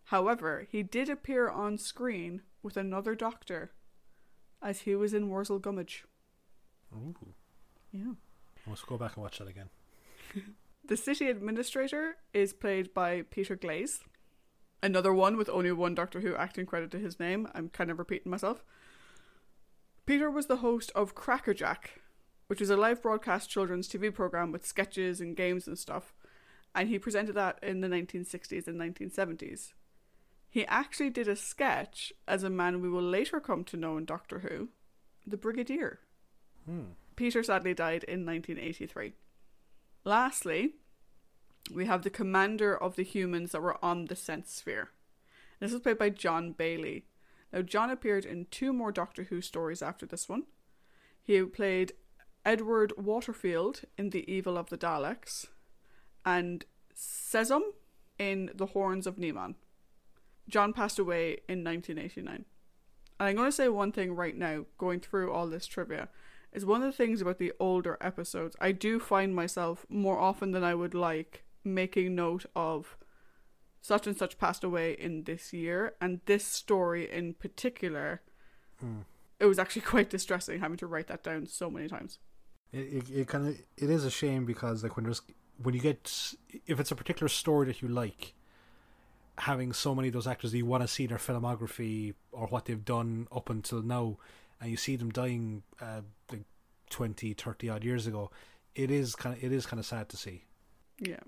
[0.05, 3.73] However, he did appear on screen with another doctor,
[4.63, 6.05] as he was in Wurzel Gummidge.
[6.95, 7.15] Ooh.
[7.93, 8.13] Yeah.
[8.67, 9.69] Let's go back and watch that again.
[10.85, 14.01] The city administrator is played by Peter Glaze.
[14.83, 17.49] Another one with only one Doctor Who acting credit to his name.
[17.55, 18.65] I'm kind of repeating myself.
[20.07, 22.01] Peter was the host of Crackerjack,
[22.47, 26.15] which is a live broadcast children's TV program with sketches and games and stuff,
[26.75, 29.73] and he presented that in the 1960s and 1970s.
[30.49, 34.07] He actually did a sketch as a man we will later come to know in
[34.07, 34.69] Doctor Who,
[35.27, 36.01] the Brigadier.
[36.65, 36.93] Hmm.
[37.17, 39.13] Peter sadly died in 1983.
[40.05, 40.75] Lastly,
[41.73, 44.91] we have the commander of the humans that were on the Sense Sphere.
[45.61, 47.05] This was played by John Bailey.
[47.53, 50.45] Now, John appeared in two more Doctor Who stories after this one.
[51.23, 51.93] He played
[52.45, 55.47] Edward Waterfield in The Evil of the Daleks
[56.25, 57.63] and Sezom
[58.19, 59.55] in The Horns of Nimon.
[60.49, 62.45] John passed away in 1989.
[63.21, 66.09] And I'm going to say one thing right now, going through all this trivia,
[66.53, 70.53] is one of the things about the older episodes, I do find myself more often
[70.53, 72.97] than I would like making note of
[73.81, 78.23] such and such passed away in this year, and this story in particular.
[78.81, 79.01] Hmm.
[79.41, 82.19] It was actually quite distressing having to write that down so many times.
[82.73, 85.23] It, it, it kind of it is a shame because like when there's
[85.63, 86.35] when you get
[86.67, 88.35] if it's a particular story that you like
[89.39, 92.65] having so many of those actors that you want to see their filmography or what
[92.65, 94.19] they've done up until now
[94.61, 96.43] and you see them dying uh, like
[96.91, 98.31] 20 30 odd years ago
[98.75, 100.45] it is kind of it is kind of sad to see
[100.99, 101.21] Yeah.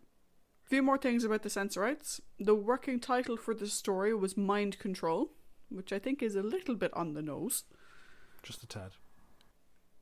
[0.70, 2.20] Few more things about the Sensorites.
[2.38, 5.32] The working title for the story was Mind Control,
[5.68, 7.64] which I think is a little bit on the nose.
[8.44, 8.92] just a tad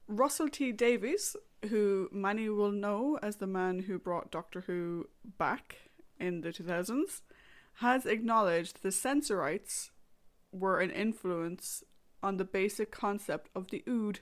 [0.06, 1.36] Russell T Davies,
[1.70, 5.76] who many will know as the man who brought Doctor Who back
[6.20, 7.22] in the 2000s,
[7.76, 9.90] has acknowledged the Sensorites
[10.52, 11.82] were an influence
[12.22, 14.20] on the basic concept of the Ood.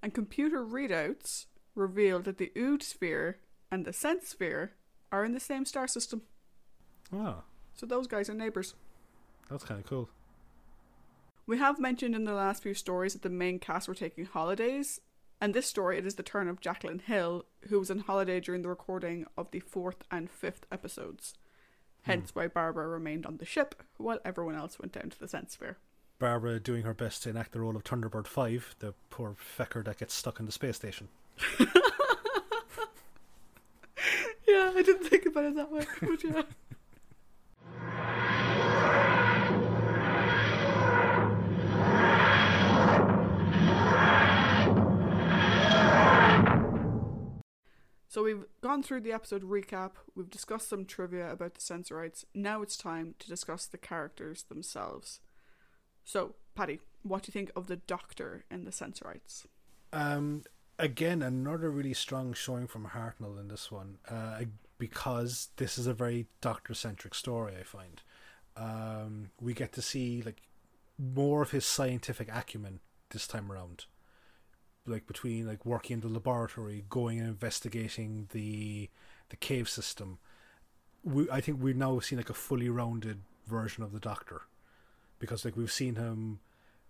[0.00, 4.74] And computer readouts revealed that the Ood sphere and the Sense-Sphere
[5.12, 6.22] are in the same star system.
[7.12, 7.42] oh
[7.74, 8.74] So those guys are neighbours.
[9.50, 10.08] that's kind of cool
[11.46, 15.00] We have mentioned in the last few stories that the main cast were taking holidays,
[15.40, 18.62] and this story it is the turn of Jacqueline Hill, who was on holiday during
[18.62, 21.34] the recording of the fourth and fifth episodes.
[22.04, 22.10] Hmm.
[22.12, 25.76] Hence why Barbara remained on the ship while everyone else went down to the Sense-Sphere.
[26.18, 29.98] Barbara doing her best to enact the role of Thunderbird 5 the poor fecker that
[29.98, 31.08] gets stuck in the space station
[34.46, 36.42] Yeah, I didn't think about it that way, but yeah.
[48.08, 52.26] So we've gone through the episode recap, we've discussed some trivia about the Sensorites.
[52.34, 55.20] Now it's time to discuss the characters themselves.
[56.04, 59.46] So, Paddy, what do you think of the Doctor and the Sensorites?
[59.94, 60.42] Um,
[60.78, 64.40] again, another really strong showing from Hartnell in this one, uh,
[64.78, 67.54] because this is a very doctor-centric story.
[67.58, 68.02] I find
[68.56, 70.42] um, we get to see like
[70.98, 72.80] more of his scientific acumen
[73.10, 73.86] this time around,
[74.86, 78.90] like between like working in the laboratory, going and investigating the
[79.28, 80.18] the cave system.
[81.04, 84.42] We, I think we've now seen like a fully rounded version of the Doctor,
[85.18, 86.40] because like we've seen him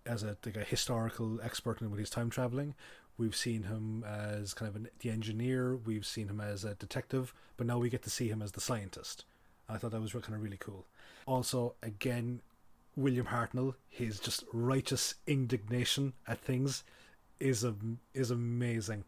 [0.05, 2.75] as a like a historical expert in with his time traveling.
[3.17, 5.75] We've seen him as kind of an, the engineer.
[5.75, 8.61] We've seen him as a detective, but now we get to see him as the
[8.61, 9.25] scientist.
[9.69, 10.85] I thought that was kind of really cool.
[11.25, 12.41] Also, again,
[12.95, 16.83] William Hartnell, his just righteous indignation at things
[17.39, 17.75] is a,
[18.13, 19.03] is amazing.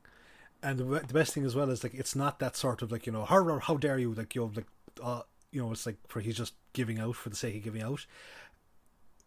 [0.64, 3.06] And the, the best thing as well is like it's not that sort of like
[3.06, 4.66] you know how how dare you like you know like
[5.04, 7.84] uh, you know it's like for he's just giving out for the sake of giving
[7.84, 8.06] out.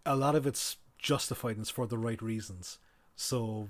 [0.04, 2.78] A lot of it's justified and it's for the right reasons.
[3.14, 3.68] So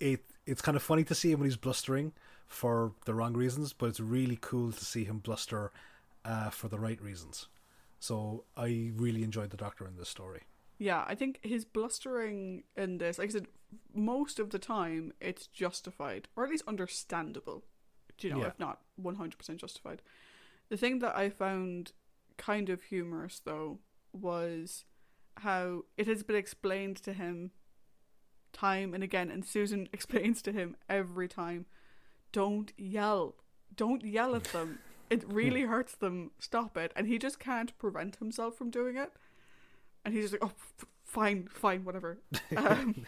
[0.00, 2.12] it it's kind of funny to see him when he's blustering
[2.46, 5.72] for the wrong reasons, but it's really cool to see him bluster
[6.24, 7.48] uh, for the right reasons.
[7.98, 10.42] So I really enjoyed the Doctor in this story.
[10.78, 13.46] Yeah, I think his blustering in this, like I said,
[13.94, 17.64] most of the time it's justified, or at least understandable.
[18.18, 18.48] Do you know, Yeah.
[18.48, 20.02] if not 100% justified.
[20.68, 21.92] The thing that I found
[22.36, 23.78] kind of humorous, though,
[24.12, 24.84] was
[25.38, 27.50] how it has been explained to him
[28.56, 31.66] time and again, and Susan explains to him every time
[32.32, 33.34] don't yell.
[33.74, 34.78] Don't yell at them.
[35.08, 36.32] It really hurts them.
[36.38, 36.92] Stop it.
[36.96, 39.12] And he just can't prevent himself from doing it.
[40.04, 42.18] And he's just like, oh, f- fine, fine, whatever.
[42.56, 43.06] Um,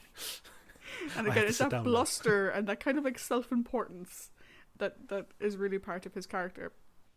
[1.17, 4.31] and again, it's that bluster and that kind of like self importance
[4.79, 6.73] that that is really part of his character.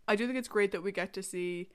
[0.07, 1.69] I do think it's great that we get to see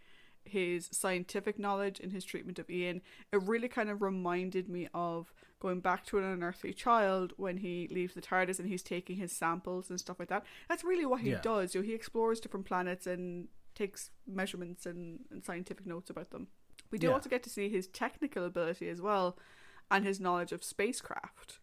[0.44, 3.00] his scientific knowledge in his treatment of Ian.
[3.32, 5.32] It really kind of reminded me of
[5.66, 9.32] going back to an unearthly child when he leaves the TARDIS and he's taking his
[9.32, 10.44] samples and stuff like that.
[10.68, 11.40] That's really what he Yeah.
[11.40, 11.74] does.
[11.74, 16.46] You know, he explores different planets and takes measurements and, and scientific notes about them.
[16.92, 17.14] We do Yeah.
[17.14, 19.36] also get to see his technical ability as well
[19.90, 21.58] and his knowledge of spacecraft.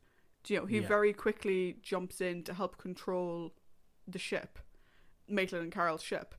[0.47, 0.87] You know, he Yeah.
[0.87, 3.53] very quickly jumps in to help control
[4.05, 4.59] the ship,
[5.29, 6.35] Maitland and Carol's ship,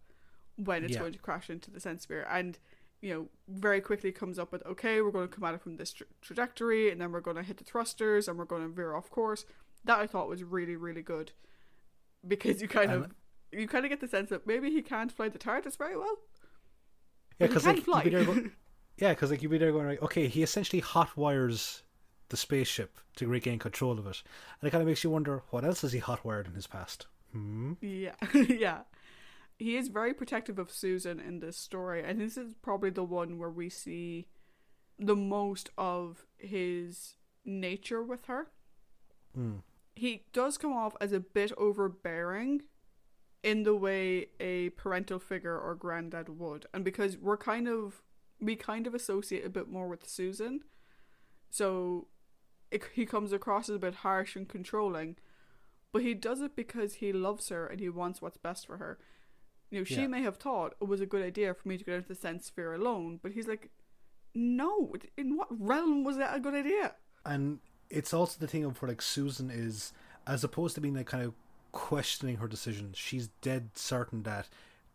[0.57, 2.27] when it's going to crash into the Sense-Sphere.
[2.29, 2.59] And,
[3.05, 5.77] you know, very quickly comes up with, okay, we're going to come at it from
[5.77, 8.69] this tra- trajectory, and then we're going to hit the thrusters, and we're going to
[8.69, 9.45] veer off course.
[9.85, 11.33] That I thought was really, really good.
[12.27, 13.15] Because you kind And- of.
[13.53, 16.17] You kind of get the sense that maybe he can't fly the TARDIS very well.
[17.39, 18.03] Yeah, because like fly.
[18.03, 18.51] you'd be there go-
[18.99, 20.03] yeah, because like you'd be there going right.
[20.03, 21.83] Okay, he essentially hot wires
[22.31, 24.23] the spaceship to regain control of it,
[24.61, 26.67] and it kind of makes you wonder what else has he hot wired in his
[26.67, 27.07] past.
[27.33, 27.75] Hmm.
[27.81, 28.81] Yeah, yeah.
[29.65, 33.39] He is very protective of Susan in this story, and this is probably the one
[33.39, 34.27] where we see
[34.99, 37.15] the most of his
[37.47, 38.49] nature with her.
[39.35, 39.63] Mm.
[39.95, 42.65] He does come off as a bit overbearing
[43.43, 46.67] in the way a parental figure or granddad would.
[46.75, 48.03] And because we're kind of
[48.39, 50.61] we kind of associate a bit more with Susan.
[51.49, 52.09] So
[52.71, 55.17] it, he comes across as a bit harsh and controlling,
[55.91, 58.99] but he does it because he loves her and he wants what's best for her.
[59.75, 60.07] You know, she Yeah.
[60.07, 62.75] may have thought it was a good idea for me to go into the Sense-Sphere
[62.75, 63.71] alone, but he's like,
[64.35, 66.95] no, in what realm was that a good idea?
[67.27, 67.59] and
[67.91, 69.93] it's also the thing of where like Susan is
[70.27, 71.33] as opposed to being like kind of
[71.73, 74.49] questioning her decisions, she's dead certain that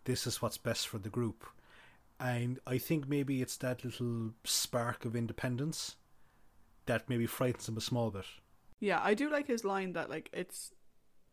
[0.05, 1.45] this is what's best for the group.
[2.19, 5.95] And I think maybe it's that little spark of independence
[6.86, 8.25] that maybe frightens him a small bit.
[8.80, 10.73] Yeah, I do like his line that like it's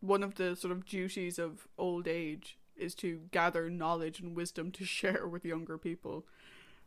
[0.01, 4.71] one of the sort of duties of old age is to gather knowledge and wisdom
[4.73, 6.27] to share with younger people.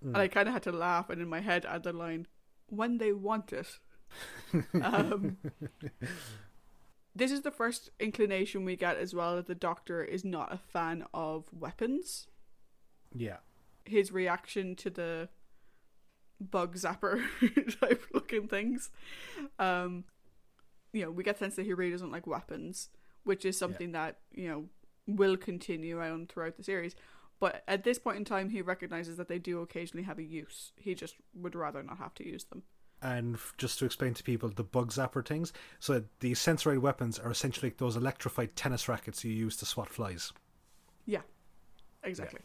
[0.01, 2.27] And I kind of had to laugh and in my head add the line
[2.67, 3.79] when they want it.
[4.81, 5.37] um,
[7.15, 10.57] this is the first inclination we get as well that the doctor is not a
[10.57, 12.27] fan of weapons.
[13.13, 13.37] Yeah.
[13.83, 15.29] His reaction to the
[16.39, 17.21] bug zapper
[17.81, 18.89] type looking things.
[19.57, 20.05] Um,
[20.93, 22.89] you know, we get the sense that he really doesn't like weapons,
[23.23, 24.65] which is something that, you know,
[25.17, 26.95] will continue on throughout the series.
[27.39, 30.73] But at this point in time, he recognizes that they do occasionally have a use.
[30.75, 32.63] He just would rather not have to use them.
[33.01, 37.31] And just to explain to people the bug zapper things, so the sensory weapons are
[37.31, 40.33] essentially those electrified tennis rackets you use to swat flies.
[41.05, 41.21] Yeah,
[42.03, 42.41] exactly.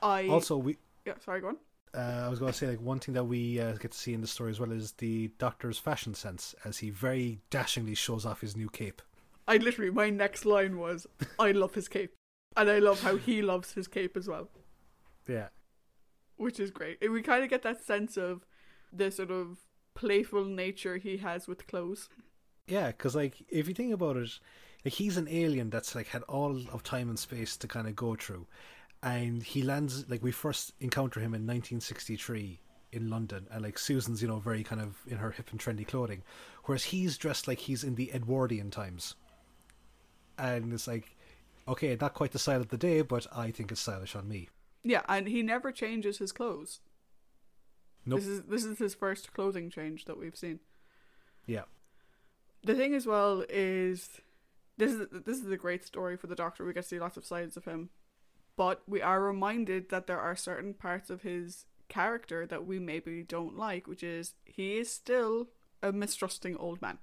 [0.00, 1.14] I Also, we yeah.
[1.24, 1.56] Sorry, go on.
[1.92, 4.14] uh, I was going to say like one thing that we uh, get to see
[4.14, 8.24] in the story as well is the Doctor's fashion sense, as he very dashingly shows
[8.24, 9.02] off his new cape.
[9.46, 11.06] I literally my next line was,
[11.38, 12.14] "I love his cape,"
[12.56, 14.50] and I love how he loves his cape as well,
[15.28, 15.48] Yeah,
[16.36, 16.98] which is great.
[17.02, 18.46] And we kind of get that sense of
[18.92, 19.58] the sort of
[19.94, 22.08] playful nature he has with clothes.
[22.66, 24.38] yeah, because like if you think about it,
[24.84, 27.94] like he's an alien that's like had all of time and space to kind of
[27.94, 28.46] go through,
[29.02, 32.60] and he lands like we first encounter him in 1963
[32.92, 35.86] in London, and like Susan's you know very kind of in her hip and trendy
[35.86, 36.22] clothing,
[36.64, 39.14] whereas he's dressed like he's in the Edwardian times,
[40.38, 41.16] and it's like.
[41.66, 44.50] Okay, not quite the style of the day, but I think it's stylish on me.
[44.82, 46.80] Yeah, and he never changes his clothes.
[48.04, 48.18] Nope.
[48.20, 50.60] This is this is his first clothing change that we've seen.
[51.46, 51.62] Yeah.
[52.64, 54.20] The thing as well is
[54.76, 56.66] this is this is a great story for the Doctor.
[56.66, 57.88] We get to see lots of sides of him,
[58.58, 63.22] but we are reminded that there are certain parts of his character that we maybe
[63.22, 65.48] don't like, which is he is still
[65.82, 66.98] a mistrusting old man.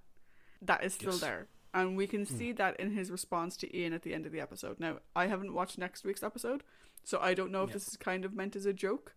[0.61, 1.21] That is still Yes.
[1.21, 1.47] there.
[1.73, 4.41] And we can see that in his response to Ian at the end of the
[4.41, 4.79] episode.
[4.79, 6.63] Now, I haven't watched next week's episode,
[7.03, 7.73] so I don't know if Yeah.
[7.75, 9.15] this is kind of meant as a joke,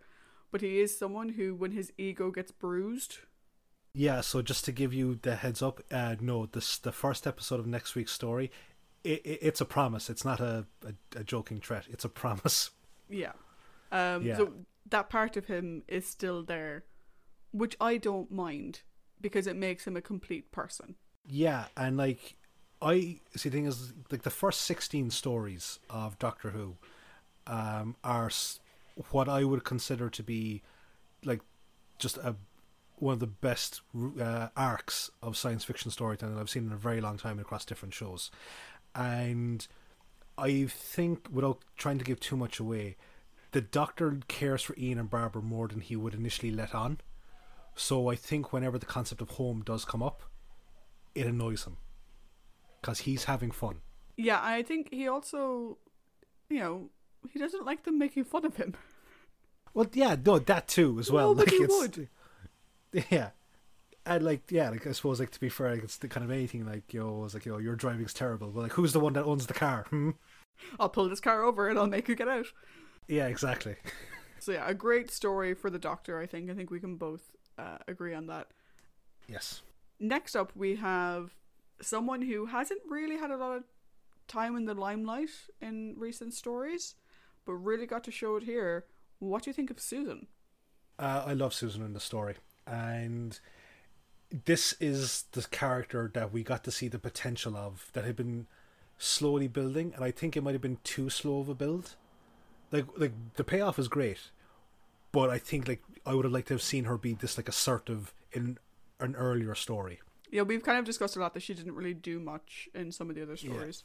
[0.53, 3.19] but he is someone who, when his ego gets bruised,
[3.97, 7.61] Yeah, so just to give you the heads up, uh, no, this the first episode
[7.61, 8.51] of next week's story.
[9.05, 10.09] It, it, it's a promise.
[10.11, 11.87] It's not a, a, a joking threat.
[11.89, 12.71] It's a promise.
[13.09, 13.33] Yeah.
[13.93, 14.37] Um, Yeah.
[14.37, 14.53] So
[14.91, 16.85] that part of him is still there,
[17.53, 18.83] which I don't mind
[19.21, 20.97] because it makes him a complete person.
[21.27, 22.37] Yeah, and like
[22.83, 26.77] I see, the thing is, like the first sixteen stories of Doctor Who,
[27.47, 28.31] um, are
[29.11, 30.63] what I would consider to be
[31.25, 31.41] like
[31.99, 32.37] just a
[32.97, 33.81] one of the best
[34.21, 37.95] uh, arcs of science fiction storytelling I've seen in a very long time across different
[37.95, 38.31] shows,
[38.95, 39.67] and
[40.37, 42.97] I think without trying to give too much away,
[43.53, 46.99] the Doctor cares for Ian and Barbara more than he would initially let on.
[47.77, 50.23] So I think whenever the concept of home does come up,
[51.15, 51.79] it annoys him
[52.85, 53.77] because he's having fun.
[54.17, 55.79] Yeah, I think he also,
[56.51, 56.91] you know,
[57.33, 58.75] he doesn't like them making fun of him.
[59.73, 61.35] Well, yeah, no, that too as well.
[61.35, 62.09] Nobody like it's, would.
[63.11, 63.31] Yeah,
[64.07, 66.31] and like yeah, like I suppose like to be fair, like, it's the kind of
[66.31, 68.53] anything like yo, it's like yo, your driving's terrible.
[68.53, 69.87] But like who's the one that owns the car?
[69.91, 70.11] Hmm?
[70.79, 72.47] I'll pull this car over and I'll make you get out.
[73.09, 73.75] Yeah, exactly.
[74.39, 76.21] So yeah, a great story for the Doctor.
[76.21, 76.51] I think.
[76.51, 78.49] I think we can both uh, agree on that.
[79.27, 79.63] Yes.
[79.99, 81.33] Next up, we have
[81.85, 83.65] someone who hasn't really had a lot of
[84.27, 85.31] time in the limelight
[85.61, 86.95] in recent stories,
[87.45, 88.87] but really got to show it here.
[89.19, 90.27] What do you think of Susan?
[90.99, 93.39] Uh, I love Susan in the story, and
[94.45, 98.47] this is the character that we got to see the potential of that had been
[98.99, 101.97] slowly building, and I think it might have been too slow of a build.
[102.71, 104.31] Like, like the payoff is great,
[105.13, 107.49] but I think like I would have liked to have seen her be this like
[107.49, 108.59] assertive in
[109.01, 110.01] an earlier story.
[110.35, 113.09] Yeah, we've kind of discussed a lot that she didn't really do much in some
[113.09, 113.85] of the other stories.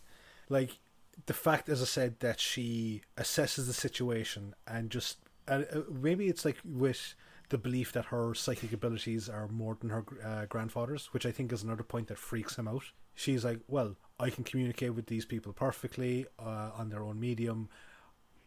[0.50, 0.80] like
[1.26, 5.18] the fact as i said that she assesses the situation and just
[5.50, 7.14] uh, maybe it's like with
[7.50, 11.52] the belief that her psychic abilities are more than her uh, grandfather's, which I think
[11.52, 12.84] is another point that freaks him out.
[13.16, 17.70] She's like, well, I can communicate with these people perfectly uh, on their own medium.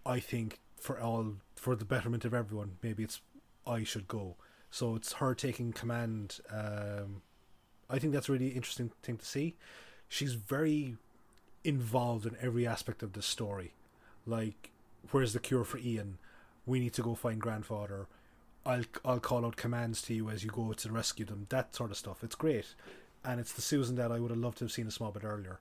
[0.07, 3.21] I think for all for the betterment of everyone, maybe it's
[3.67, 4.37] I should go.
[4.71, 6.39] So it's her taking command.
[6.51, 7.23] Um,
[7.93, 9.55] I think that's a really interesting thing to see.
[10.09, 10.97] She's very
[11.63, 13.73] involved in every aspect of the story.
[14.27, 14.71] Like,
[15.11, 16.19] where's the cure for Ian?
[16.65, 18.07] We need to go find grandfather.
[18.65, 21.47] I'll I'll call out commands to you as you go to rescue them.
[21.51, 22.25] That sort of stuff.
[22.25, 22.75] It's great,
[23.25, 25.25] and it's the Susan that I would have loved to have seen a small bit
[25.25, 25.61] earlier.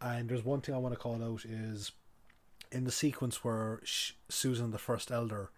[0.00, 1.92] And there's one thing I want to call out is
[2.70, 3.80] in the sequence where
[4.28, 5.50] Susan the First Elder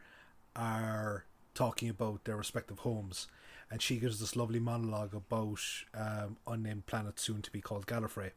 [0.56, 3.28] are talking about their respective homes,
[3.70, 5.60] and she gives this lovely monologue about
[5.94, 8.32] um, unnamed planet soon to be called Gallifrey.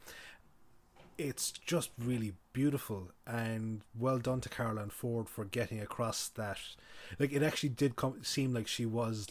[1.17, 6.59] It's just really beautiful and well done to Carole Ann Ford for getting across that.
[7.19, 9.27] Like it actually did come, seem like she was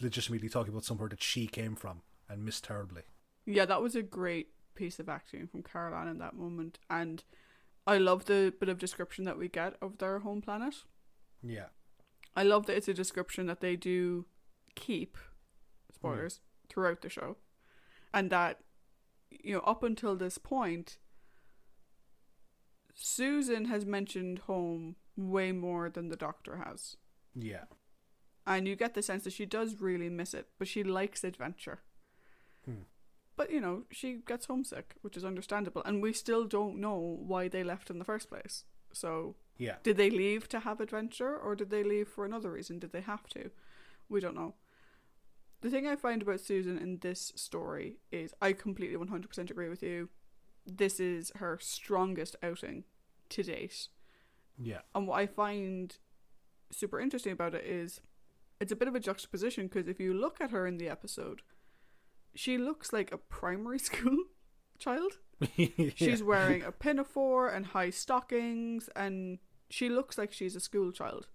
[0.00, 3.02] legitimately talking about somewhere that she came from and missed terribly.
[3.44, 7.22] Yeah, that was a great piece of acting from Carole Ann in that moment, and
[7.86, 10.74] I love the bit of description that we get of their home planet.
[11.42, 11.66] Yeah.
[12.36, 14.26] I love that it's a description that they do
[14.74, 15.16] keep
[16.00, 16.70] spoilers mm.
[16.70, 17.36] throughout the show,
[18.12, 18.60] and that
[19.30, 20.98] you know up until this point,
[22.94, 26.96] Susan has mentioned home way more than the Doctor has.
[27.34, 27.64] Yeah,
[28.46, 31.80] and you get the sense that she does really miss it, but she likes adventure.
[32.64, 32.82] Hmm.
[33.36, 37.48] But you know, she gets homesick, which is understandable, and we still don't know why
[37.48, 38.64] they left in the first place.
[38.92, 39.76] So yeah.
[39.82, 42.78] Did they leave to have adventure or did they leave for another reason?
[42.78, 43.50] Did they have to?
[44.08, 44.54] We don't know.
[45.60, 49.82] The thing I find about Susan in this story is I completely 100% agree with
[49.82, 50.08] you.
[50.66, 52.84] This is her strongest outing
[53.30, 53.88] to date.
[54.58, 54.80] Yeah.
[54.94, 55.96] And what I find
[56.72, 58.00] super interesting about it is
[58.60, 61.42] it's a bit of a juxtaposition because if you look at her in the episode,
[62.34, 64.24] she looks like a primary school
[64.78, 65.18] child.
[65.56, 65.90] yeah.
[65.94, 69.38] She's wearing a pinafore and high stockings and
[69.68, 71.28] she looks like she's a school child.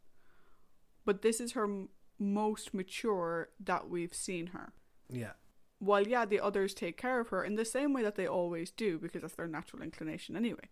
[1.06, 1.86] But this is her
[2.20, 4.74] most mature that we've seen her.
[5.10, 5.34] Yeah.
[5.80, 8.72] While, yeah, the others take care of her in the same way that they always
[8.72, 10.70] do, because that's their natural inclination anyway.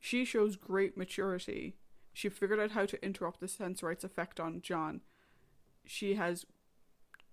[0.00, 1.76] She shows great maturity.
[2.12, 5.02] She figured out how to interrupt the Sensorites' effect on John.
[5.84, 6.44] She has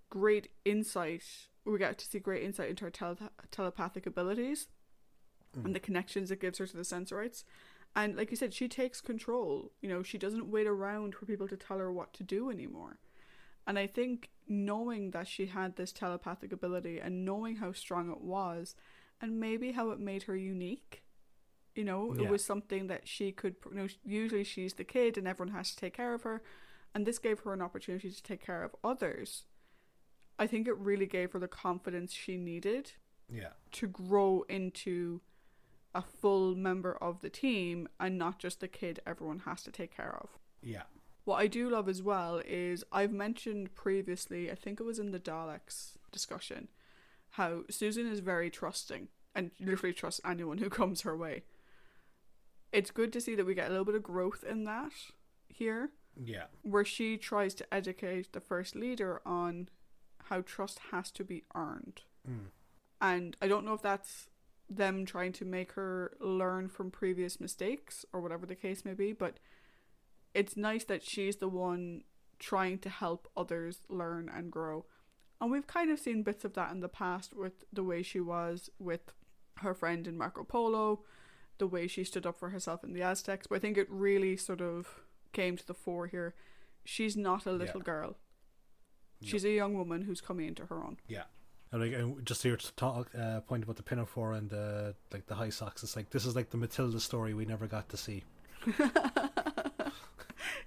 [0.09, 1.23] great insight.
[1.65, 4.67] We get to see great insight into her tele- telepathic abilities
[5.57, 5.65] mm.
[5.65, 7.43] and the connections it gives her to the Sensorites.
[7.95, 9.71] And like you said, she takes control.
[9.81, 12.97] You know, she doesn't wait around for people to tell her what to do anymore.
[13.65, 18.21] And I think knowing that she had this telepathic ability and knowing how strong it
[18.21, 18.75] was,
[19.21, 21.03] and maybe how it made her unique,
[21.75, 22.23] you know, yeah.
[22.23, 25.71] it was something that she could, you know, usually she's the kid and everyone has
[25.71, 26.43] to take care of her.
[26.93, 29.43] And this gave her an opportunity to take care of others.
[30.37, 32.91] I think it really gave her the confidence she needed.
[33.31, 33.53] Yeah.
[33.71, 35.21] To grow into
[35.95, 39.95] a full member of the team and not just the kid everyone has to take
[39.95, 40.29] care of.
[40.61, 40.83] Yeah.
[41.25, 45.11] What I do love as well is I've mentioned previously, I think it was in
[45.11, 46.67] the Daleks discussion,
[47.31, 51.43] how Susan is very trusting and literally trusts anyone who comes her way.
[52.71, 54.91] It's good to see that we get a little bit of growth in that
[55.47, 55.91] here.
[56.21, 56.45] Yeah.
[56.61, 59.69] Where she tries to educate the first leader on
[60.25, 62.01] how trust has to be earned.
[62.29, 62.47] Mm.
[63.01, 64.29] And I don't know if that's
[64.69, 69.13] them trying to make her learn from previous mistakes or whatever the case may be,
[69.13, 69.37] but
[70.33, 72.03] it's nice that she's the one
[72.39, 74.85] trying to help others learn and grow.
[75.39, 78.19] And we've kind of seen bits of that in the past with the way she
[78.19, 79.13] was with
[79.57, 81.01] her friend in Marco Polo,
[81.57, 83.47] the way she stood up for herself in the Aztecs.
[83.47, 86.33] But I think it really sort of came to the fore here.
[86.85, 87.85] She's not a little yeah.
[87.85, 88.17] girl.
[89.21, 90.97] She's a young woman who's coming into her own.
[91.07, 91.23] Yeah.
[91.71, 95.27] And like and just here to talk uh, point about the pinafore and the like
[95.27, 95.81] the high socks.
[95.81, 98.23] It's like this is like the Matilda story we never got to see.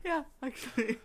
[0.07, 0.99] yeah, actually.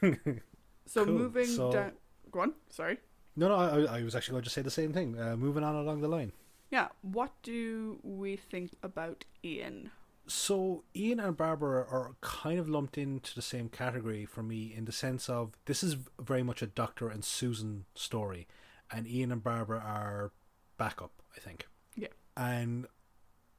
[0.86, 1.14] so cool.
[1.14, 1.92] moving so, down.
[2.30, 2.54] Go on.
[2.70, 2.98] Sorry.
[3.36, 3.54] No, no.
[3.54, 5.18] I, I was actually going to say the same thing.
[5.18, 6.32] Uh, moving on along the line.
[6.70, 6.88] Yeah.
[7.02, 9.90] What do we think about Ian?
[10.26, 14.86] So Ian and Barbara are kind of lumped into the same category for me in
[14.86, 18.46] the sense of this is very much a Doctor and Susan story
[18.90, 20.32] and Ian and Barbara are
[20.78, 21.66] backup, I think.
[21.96, 22.08] Yeah.
[22.36, 22.86] And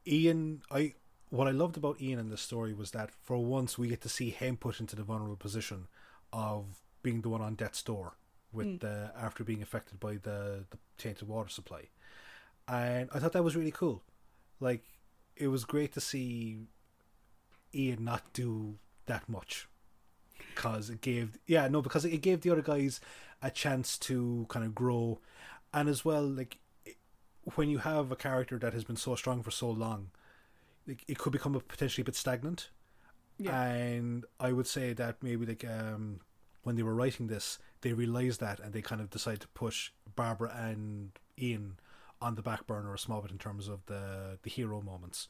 [0.08, 0.94] Ian, I
[1.30, 4.10] what I loved about Ian in this story was that for once we get to
[4.10, 5.88] see him put into the vulnerable position
[6.32, 8.14] of being the one on death's door
[8.52, 8.80] with mm.
[8.80, 11.84] the after being affected by the the tainted water supply,
[12.68, 14.04] and I thought that was really cool.
[14.60, 14.84] Like,
[15.36, 16.68] it was great to see
[17.74, 19.68] Ian not do that much.
[20.56, 23.00] because it gave yeah no because it gave the other guys
[23.42, 25.20] a chance to kind of grow,
[25.74, 26.58] and as well like
[27.56, 30.10] when you have a character that has been so strong for so long,
[30.88, 32.70] like, it could become a potentially a bit stagnant.
[33.38, 33.62] Yeah.
[33.64, 36.22] And I would say that maybe like um,
[36.64, 39.92] when they were writing this, they realized that and they kind of decided to push
[40.16, 41.78] Barbara and Ian
[42.22, 45.28] on the back burner a small bit in terms of the the hero moments,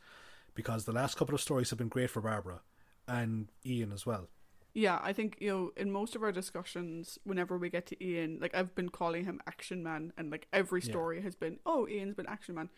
[0.53, 2.61] because the last couple of stories have been great for Barbara
[3.07, 4.27] and Ian as well.
[4.75, 8.37] Yeah, I think you know in most of our discussions, whenever we get to Ian,
[8.39, 10.91] like I've been calling him Action Man, and like every Yeah.
[10.91, 12.69] story has been, oh, Ian's been Action Man.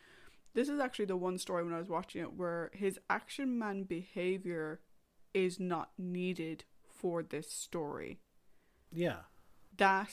[0.57, 3.83] This is actually the one story when I was watching it where his Action Man
[3.83, 4.79] behavior
[5.31, 8.21] is not needed for this story.
[8.91, 9.17] Yeah,
[9.77, 10.11] That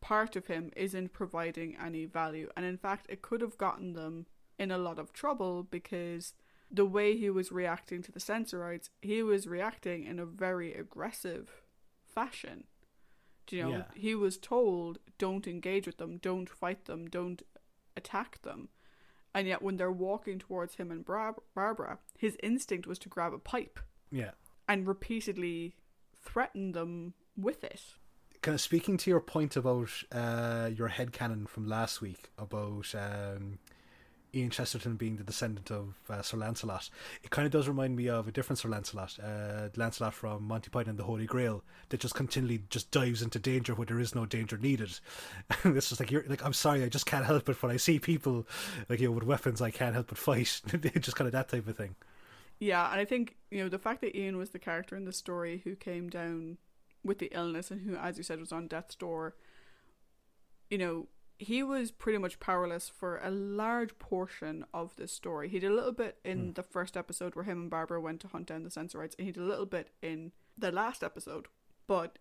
[0.00, 4.26] part of him isn't providing any value, and in fact, it could have gotten them
[4.58, 6.34] in a lot of trouble because
[6.68, 11.62] the way he was reacting to the Sensorites, he was reacting in a very aggressive
[12.04, 12.64] fashion.
[13.46, 13.70] Do you know?
[13.70, 13.84] Yeah.
[13.94, 17.42] He was told, don't engage with them, don't fight them, don't
[17.96, 18.70] attack them.
[19.38, 23.32] And yet, when they're walking towards him and Bra- Barbara, his instinct was to grab
[23.32, 23.78] a pipe
[24.10, 24.32] yeah.
[24.68, 25.76] and repeatedly
[26.20, 27.80] threaten them with it.
[28.42, 33.60] kind of speaking to your point about uh, your headcanon from last week about um,
[34.34, 36.90] Ian Chesterton being the descendant of uh, Sir Lancelot,
[37.22, 40.70] it kind of does remind me of a different Sir Lancelot, uh, Lancelot from Monty
[40.70, 44.14] Python and the Holy Grail, that just continually just dives into danger where there is
[44.14, 44.98] no danger needed.
[45.64, 47.76] And it's just like you're like, I'm sorry, I just can't help it when I
[47.76, 48.46] see people
[48.88, 50.60] like you know with weapons, I can't help but fight.
[51.00, 51.94] just kind of that type of thing.
[52.60, 55.12] Yeah, and I think, you know, the fact that Ian was the character in the
[55.12, 56.58] story who came down
[57.04, 59.36] with the illness and who, as you said, was on death's door,
[60.68, 61.06] you know,
[61.38, 65.48] he was pretty much powerless for a large portion of this story.
[65.48, 66.52] He did a little bit in hmm.
[66.52, 69.32] the first episode where him and Barbara went to hunt down the Sensorites, and he
[69.32, 71.46] did a little bit in the last episode.
[71.86, 72.18] But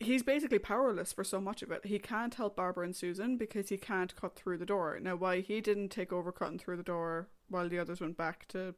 [0.00, 1.86] he's basically powerless for so much of it.
[1.86, 4.98] He can't help Barbara and Susan because he can't cut through the door.
[5.00, 8.48] Now, why he didn't take over cutting through the door while the others went back
[8.48, 8.74] to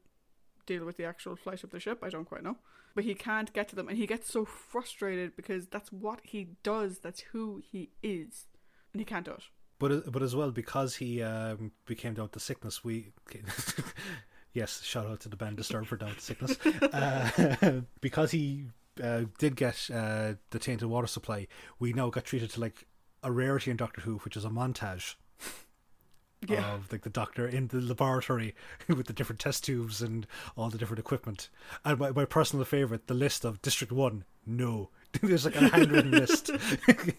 [0.66, 2.56] deal with the actual flight of the ship, I don't quite know.
[2.94, 6.48] But he can't get to them, and he gets so frustrated because that's what he
[6.62, 6.98] does.
[6.98, 8.46] That's who he is,
[8.92, 9.44] and he can't do it.
[9.78, 13.12] But but as well because he um, became down to sickness, we
[14.52, 16.56] yes, shout out to the band Disturbed for down to sickness.
[16.66, 18.66] uh, because he
[19.02, 21.46] uh, did get uh, the tainted water supply,
[21.78, 22.86] we now got treated to like
[23.22, 25.14] a rarity in Doctor Who, which is a montage
[26.48, 26.74] Yeah.
[26.74, 28.54] of like the doctor in the laboratory
[28.88, 31.48] with the different test tubes and all the different equipment.
[31.84, 34.24] And my, my personal favorite, the list of District One.
[34.46, 34.90] No,
[35.22, 36.50] there's like a handwritten list.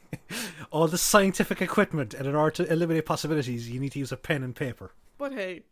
[0.71, 4.17] all the scientific equipment, and in order to eliminate possibilities, you need to use a
[4.17, 4.91] pen and paper.
[5.17, 5.63] But hey,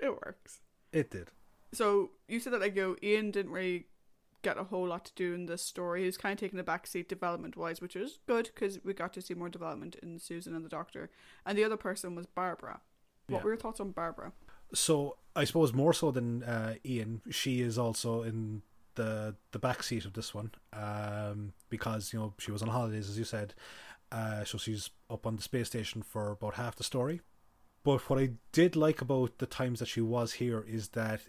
[0.00, 0.60] it works.
[0.92, 1.30] It did.
[1.72, 3.86] So you said that like yo, Ian didn't really
[4.42, 6.00] get a whole lot to do in this story.
[6.00, 9.12] He was kind of taking a backseat development wise, which is good because we got
[9.14, 11.10] to see more development in Susan and the Doctor.
[11.44, 12.80] And the other person was Barbara.
[13.28, 13.42] What Yeah.
[13.44, 14.32] were your thoughts on Barbara?
[14.72, 18.62] So I suppose more so than uh, Ian, she is also in
[18.96, 23.08] the the back seat of this one um, because you know she was on holidays,
[23.08, 23.54] as you said.
[24.12, 27.20] Uh, so she's up on the space station for about half the story.
[27.82, 31.22] But what I did like about the times that she was here is that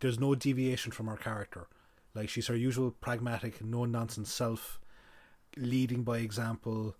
[0.00, 1.68] there's no deviation from her character.
[2.14, 4.80] Like she's her usual pragmatic, no nonsense self,
[5.56, 6.96] leading by example,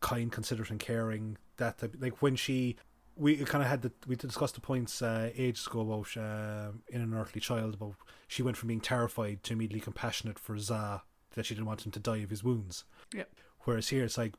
[0.00, 1.36] kind, considerate, and caring.
[1.58, 2.76] That type, like when she
[3.16, 7.00] we kind of had the we discussed the points uh, ages ago about uh, in
[7.00, 7.94] an earthly child about
[8.28, 11.02] she went from being terrified to immediately compassionate for Za
[11.34, 12.84] that she didn't want him to die of his wounds.
[13.14, 13.30] Yep.
[13.60, 14.34] Whereas here it's like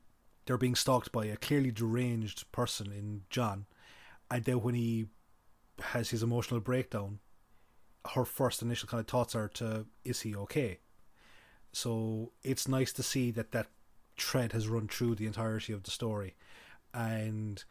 [0.45, 3.65] they're being stalked by a clearly deranged person in John,
[4.29, 5.07] and then when he
[5.79, 7.19] has his emotional breakdown,
[8.13, 10.79] her first initial kind of thoughts are to is he okay?
[11.73, 13.67] So it's nice to see that that
[14.17, 16.35] thread has run through the entirety of the story,
[16.93, 17.63] and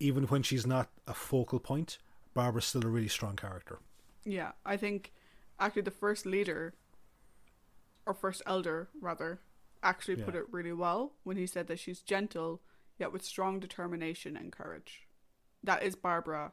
[0.00, 1.98] even when she's not a focal point,
[2.34, 3.78] Barbara's still a really strong character.
[4.24, 5.12] Yeah, I think
[5.58, 6.74] actually the first leader,
[8.06, 9.40] or first elder rather,
[9.82, 12.60] actually put it really well when he said that she's gentle
[12.98, 15.06] yet with strong determination and courage.
[15.62, 16.52] That is Barbara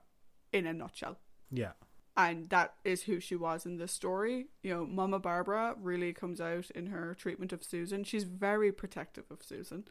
[0.52, 1.18] in a nutshell.
[1.52, 1.72] Yeah,
[2.18, 4.48] And that is who she was in this story.
[4.64, 8.04] You know, Mama Barbara really comes out in her treatment of Susan.
[8.04, 9.86] She's very protective of Susan,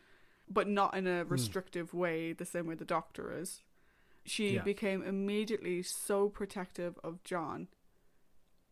[0.48, 1.30] but not in a hmm.
[1.30, 3.62] restrictive way, the same way the doctor is.
[4.24, 4.62] She Yeah.
[4.62, 7.68] became immediately so protective of John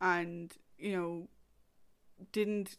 [0.01, 1.29] and, you know,
[2.33, 2.79] didn't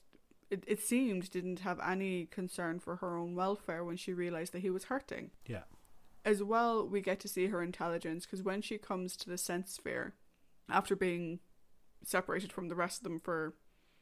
[0.49, 4.59] it, it seemed didn't have any concern for her own welfare when she realized that
[4.61, 5.31] he was hurting.
[5.47, 5.63] Yeah,
[6.23, 10.13] as well we get to see her intelligence because when she comes to the Sense-Sphere
[10.69, 11.39] after being
[12.03, 13.55] separated from the rest of them for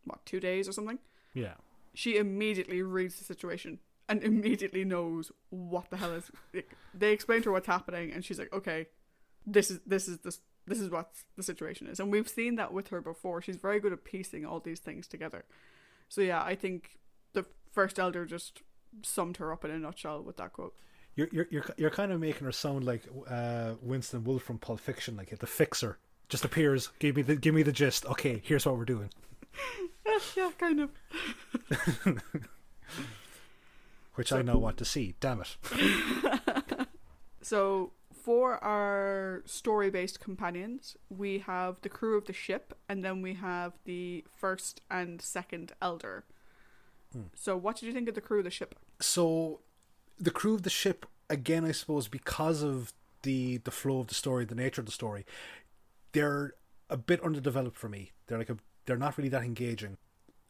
[0.03, 0.99] what two days or something?
[1.33, 1.55] Yeah,
[1.93, 3.79] she immediately reads the situation
[4.11, 6.29] and immediately knows what the hell is.
[6.53, 8.87] Like, they explain to her what's happening, and she's like, "Okay,
[9.45, 12.73] this is this is this this is what the situation is." And we've seen that
[12.73, 13.41] with her before.
[13.41, 15.45] She's very good at piecing all these things together.
[16.09, 16.99] So yeah, I think
[17.31, 18.61] the first elder just
[19.01, 20.75] summed her up in a nutshell with that quote.
[21.15, 24.81] You're you're you're, you're kind of making her sound like uh, Winston Wolfe from Pulp
[24.81, 26.89] Fiction, like the fixer just appears.
[26.99, 28.05] Give me the give me the gist.
[28.07, 29.09] Okay, here's what we're doing.
[30.05, 30.89] yeah, yeah, kind of.
[34.15, 35.15] Which so, I know want to see.
[35.19, 36.87] Damn it.
[37.41, 37.91] so
[38.21, 43.73] for our story-based companions, we have the crew of the ship, and then we have
[43.85, 46.23] the first and second elder.
[47.13, 47.23] Hmm.
[47.35, 48.75] So, what did you think of the crew of the ship?
[48.99, 49.61] So,
[50.19, 52.93] the crew of the ship, again, I suppose, because of
[53.23, 55.25] the the flow of the story, the nature of the story,
[56.11, 56.53] they're
[56.89, 58.11] a bit underdeveloped for me.
[58.27, 59.97] They're like a, they're not really that engaging.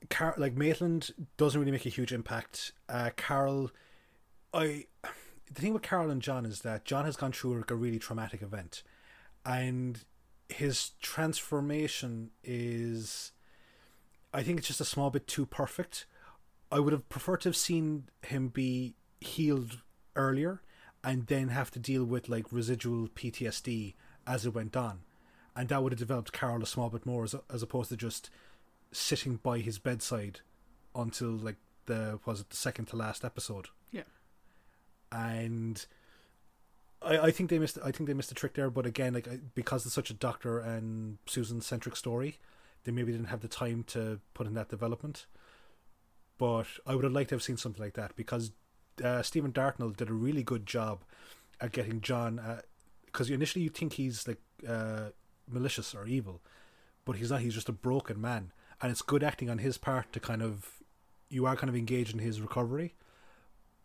[0.09, 2.73] Car- like Maitland doesn't really make a huge impact.
[2.89, 3.71] Uh, Carol,
[4.53, 4.85] I
[5.53, 7.99] the thing with Carol and John is that John has gone through like a really
[7.99, 8.83] traumatic event,
[9.45, 10.03] and
[10.49, 13.31] his transformation is,
[14.33, 16.05] I think it's just a small bit too perfect.
[16.71, 19.81] I would have preferred to have seen him be healed
[20.15, 20.61] earlier,
[21.03, 23.95] and then have to deal with like residual PTSD
[24.25, 25.01] as it went on
[25.55, 28.29] and that would have developed Carol a small bit more as, as opposed to just
[28.91, 30.41] sitting by his bedside
[30.95, 33.67] until like the was it the second to last episode.
[33.91, 34.03] Yeah,
[35.11, 35.85] and
[37.01, 38.69] I I think they missed I think they missed a trick there.
[38.69, 42.37] But again, like because it's such a Doctor and Susan centric story,
[42.83, 45.25] they maybe didn't have the time to put in that development.
[46.37, 48.51] But I would have liked to have seen something like that because
[49.03, 51.03] uh, Stephen Dartnell did a really good job
[51.59, 52.41] at getting John.
[53.05, 55.09] Because uh, initially you think he's like uh,
[55.47, 56.41] malicious or evil,
[57.05, 57.41] but he's not.
[57.41, 58.51] He's just a broken man,
[58.81, 60.81] and it's good acting on his part to kind of
[61.29, 62.93] you are kind of engaged in his recovery.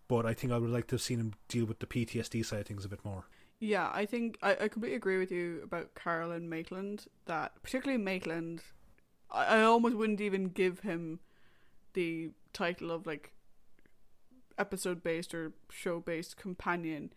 [0.08, 2.60] But I think I would like to have seen him deal with the PTSD side
[2.60, 3.24] of things a bit more.
[3.58, 7.06] Yeah, I think I, I completely agree with you about Carol and Maitland.
[7.26, 8.62] That particularly Maitland,
[9.30, 11.20] I, I almost wouldn't even give him
[11.94, 13.32] the title of like
[14.58, 17.12] episode based or show based companion,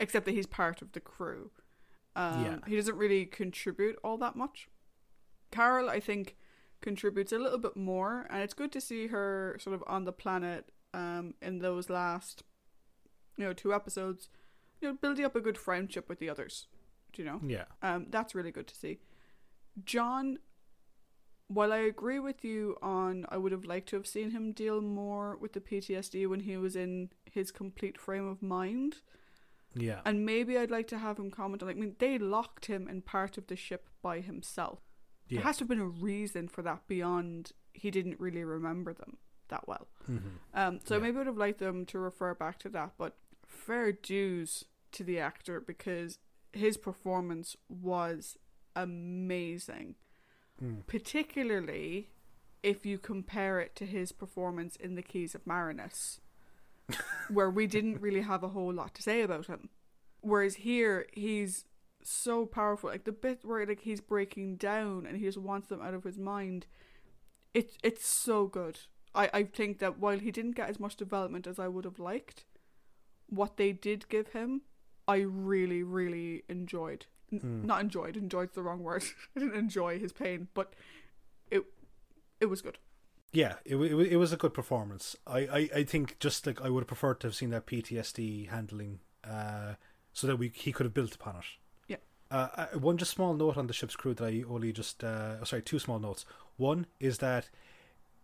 [0.00, 1.50] except that he's part of the crew.
[2.14, 2.56] Um, yeah.
[2.66, 4.68] He doesn't really contribute all that much.
[5.50, 6.36] Carol, I think,
[6.86, 10.12] contributes a little bit more, and it's good to see her sort of on the
[10.12, 12.44] planet um, in those last,
[13.36, 14.28] you know, two episodes,
[14.80, 16.68] you know, building up a good friendship with the others.
[17.12, 17.40] Do you know?
[17.44, 17.64] Yeah.
[17.82, 19.00] Um, that's really good to see.
[19.84, 20.38] John,
[21.48, 24.80] while I agree with you on, I would have liked to have seen him deal
[24.80, 28.98] more with the PTSD when he was in his complete frame of mind.
[29.74, 30.02] Yeah.
[30.04, 32.88] And maybe I'd like to have him comment on like I mean they locked him
[32.88, 34.85] in part of the ship by himself.
[35.28, 35.38] Yeah.
[35.38, 39.18] There has to have been a reason for that beyond he didn't really remember them
[39.48, 39.88] that well.
[40.10, 40.28] Mm-hmm.
[40.54, 41.02] Um, so yeah.
[41.02, 43.16] maybe I would have liked them to refer back to that, but
[43.46, 46.18] fair dues to the actor because
[46.52, 48.36] his performance was
[48.74, 49.96] amazing.
[50.62, 50.86] Mm.
[50.86, 52.08] Particularly
[52.62, 56.20] if you compare it to his performance in The Keys of Marinus
[57.28, 59.68] where we didn't really have a whole lot to say about him.
[60.20, 61.64] Whereas here, he's
[62.10, 62.90] so powerful.
[62.90, 66.04] Like the bit where like he's breaking down and he just wants them out of
[66.04, 66.66] his mind.
[67.54, 68.80] It it's so good.
[69.14, 71.98] I, I think that while he didn't get as much development as I would have
[71.98, 72.44] liked,
[73.28, 74.62] what they did give him,
[75.08, 77.06] I really, really enjoyed.
[77.32, 78.16] N- Not enjoyed.
[78.16, 79.04] Enjoyed's the wrong word.
[79.36, 80.74] I didn't enjoy his pain, but
[81.50, 81.64] it
[82.40, 82.78] it was good
[83.36, 85.14] yeah, it, it, it was a good performance.
[85.26, 88.48] I, I, I think just like I would have preferred to have seen that PTSD
[88.48, 89.74] handling, uh,
[90.12, 91.44] so that we he could have built upon it.
[92.30, 95.44] Uh, uh, one just small note on the ship's crew that I only just uh,
[95.44, 96.24] sorry two small notes.
[96.56, 97.48] One is that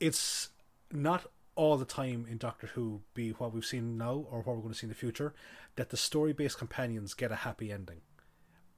[0.00, 0.50] it's
[0.90, 4.62] not all the time in Doctor Who be what we've seen now or what we're
[4.62, 5.34] going to see in the future
[5.76, 8.00] that the story based companions get a happy ending,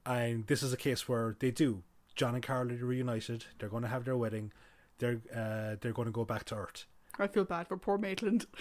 [0.04, 1.82] and this is a case where they do.
[2.14, 3.46] John and Carol are reunited.
[3.58, 4.52] They're going to have their wedding
[4.98, 6.86] they're uh, they're going to go back to Earth.
[7.18, 8.46] I feel bad for poor Maitland.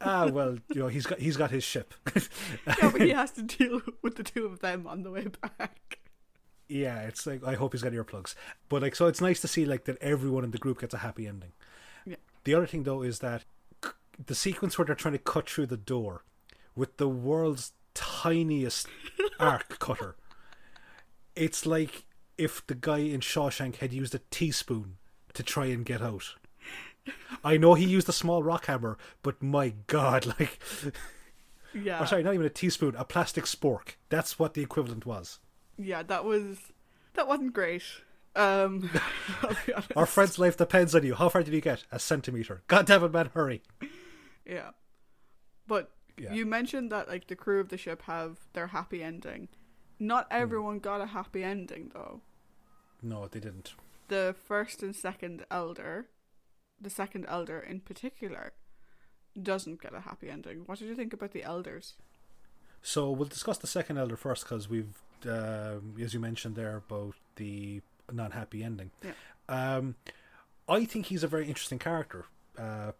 [0.00, 1.94] ah well, you know he's got he's got his ship.
[2.66, 5.98] yeah, but he has to deal with the two of them on the way back.
[6.68, 8.34] Yeah, it's like I hope he's got earplugs.
[8.68, 10.98] But like, so it's nice to see like that everyone in the group gets a
[10.98, 11.52] happy ending.
[12.04, 12.16] Yeah.
[12.44, 13.44] The other thing though is that
[14.24, 16.24] the sequence where they're trying to cut through the door
[16.74, 18.88] with the world's tiniest
[19.40, 20.16] arc cutter.
[21.34, 22.04] It's like
[22.38, 24.96] if the guy in Shawshank had used a teaspoon
[25.34, 26.34] to try and get out.
[27.44, 30.58] I know he used a small rock hammer, but my god, like
[31.74, 32.02] Yeah.
[32.02, 33.96] Or sorry, not even a teaspoon, a plastic spork.
[34.08, 35.38] That's what the equivalent was.
[35.78, 36.58] Yeah, that was
[37.14, 37.82] that wasn't great.
[38.34, 38.90] Um,
[39.42, 39.94] I'll be.
[39.94, 41.14] Our friend's life depends on you.
[41.14, 41.84] How far did you get?
[41.92, 42.62] A centimeter.
[42.66, 43.62] God damn it, man, hurry.
[44.44, 44.70] Yeah.
[45.66, 46.32] But Yeah.
[46.32, 49.48] you mentioned that like the crew of the ship have their happy ending.
[49.98, 50.36] Not Hmm.
[50.42, 52.20] everyone got a happy ending though.
[53.02, 53.74] No, they didn't.
[54.08, 56.06] The first and second elder,
[56.80, 58.52] the second elder in particular,
[59.40, 60.62] doesn't get a happy ending.
[60.66, 61.94] What did you think about the elders?
[62.82, 67.14] So we'll discuss the second elder first because we've, um, as you mentioned there, about
[67.36, 68.90] the non-happy ending.
[69.02, 69.12] Yeah.
[69.48, 69.96] Um,
[70.68, 72.24] I think he's a very interesting character,
[72.58, 72.92] uh,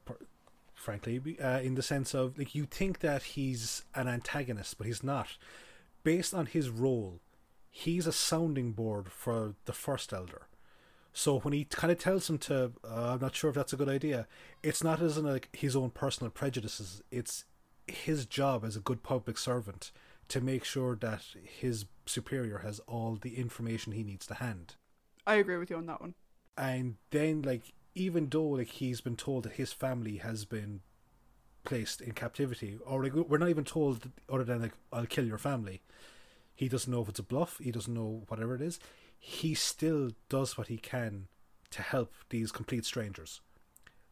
[0.74, 5.02] frankly, uh, in the sense of like you think that he's an antagonist, but he's
[5.02, 5.36] not.
[6.02, 7.20] Based on his role,
[7.70, 10.42] he's a sounding board for the first elder.
[11.16, 13.76] So when he kind of tells him to, uh, I'm not sure if that's a
[13.78, 14.26] good idea.
[14.62, 17.02] It's not as in like his own personal prejudices.
[17.10, 17.46] It's
[17.86, 19.92] his job as a good public servant
[20.28, 24.74] to make sure that his superior has all the information he needs to hand.
[25.26, 26.16] I agree with you on that one.
[26.58, 30.80] And then, like, even though like he's been told that his family has been
[31.64, 35.38] placed in captivity, or like we're not even told other than like I'll kill your
[35.38, 35.80] family.
[36.56, 37.58] He doesn't know if it's a bluff.
[37.62, 38.80] He doesn't know whatever it is.
[39.18, 41.28] He still does what he can
[41.70, 43.40] to help these complete strangers.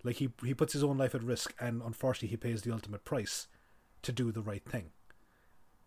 [0.02, 3.04] Like he he puts his own life at risk, and unfortunately, he pays the ultimate
[3.04, 3.48] price
[4.02, 4.90] to do the right thing.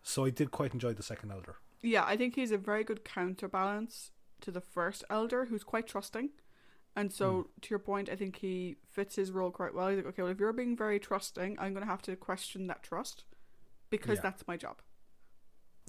[0.01, 1.57] So I did quite enjoy the second elder.
[1.81, 6.29] Yeah, I think he's a very good counterbalance to the first elder, who's quite trusting.
[6.95, 7.41] And so, hmm.
[7.61, 9.89] to your point, I think he fits his role quite well.
[9.89, 12.65] He's like, okay, well, if you're being very trusting, I'm going to have to question
[12.67, 13.25] that trust
[13.91, 14.21] because Yeah.
[14.23, 14.81] that's my job.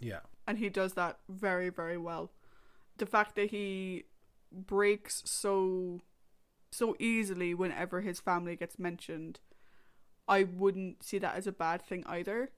[0.00, 2.32] Yeah, And he does that very, very well.
[2.98, 4.06] The fact that he
[4.52, 6.00] breaks so
[6.72, 9.40] so easily whenever his family gets mentioned,
[10.28, 12.50] I wouldn't see that as a bad thing either.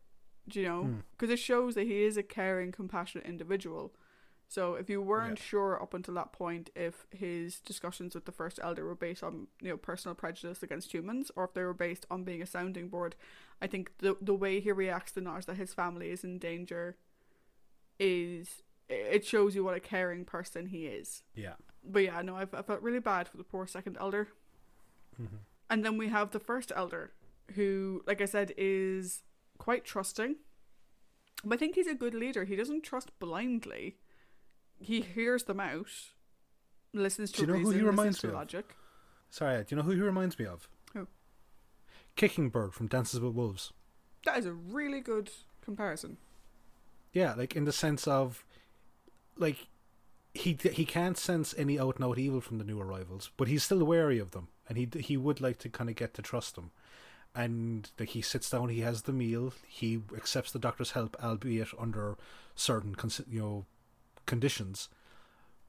[0.49, 0.83] Do you know?
[0.85, 1.01] Hmm.
[1.13, 3.95] Because it shows that he is a caring, compassionate individual.
[4.49, 5.45] So if you weren't Yeah.
[5.45, 9.49] sure up until that point if his discussions with the first elder were based on
[9.63, 12.89] you know personal prejudice against humans or if they were based on being a sounding
[12.89, 13.17] board,
[13.63, 16.97] I think the the way he reacts to knowledge that his family is in danger
[18.01, 21.23] is it shows you what a caring person he is.
[21.37, 21.53] yeah.
[21.83, 24.29] But yeah, no, I've, I felt really bad for the poor second elder.
[25.21, 25.37] Mm-hmm.
[25.71, 27.13] And then we have the first elder,
[27.55, 29.23] who, like I said, is
[29.57, 30.35] quite trusting.
[31.43, 32.45] But I think he's a good leader.
[32.45, 33.97] He doesn't trust blindly.
[34.79, 35.87] He hears them out,
[36.93, 38.35] listens to Do you know who reason, he listens reminds me of?
[38.35, 38.77] logic.
[39.31, 40.69] Sorry, do you know who he reminds me of?
[40.93, 41.07] Who?
[42.17, 43.73] Kicking Bird from Dances with Wolves.
[44.27, 45.31] That is a really good
[45.63, 46.19] comparison.
[47.13, 48.45] Yeah, like in the sense of,
[49.37, 49.67] like,
[50.33, 53.65] he he can't sense any out and out evil from the new arrivals, but he's
[53.65, 56.55] still wary of them, and he he would like to kind of get to trust
[56.55, 56.71] them.
[57.35, 61.69] And like he sits down, he has the meal, he accepts the doctor's help, albeit
[61.79, 62.17] under
[62.55, 62.95] certain
[63.29, 63.67] you know
[64.27, 64.89] conditions.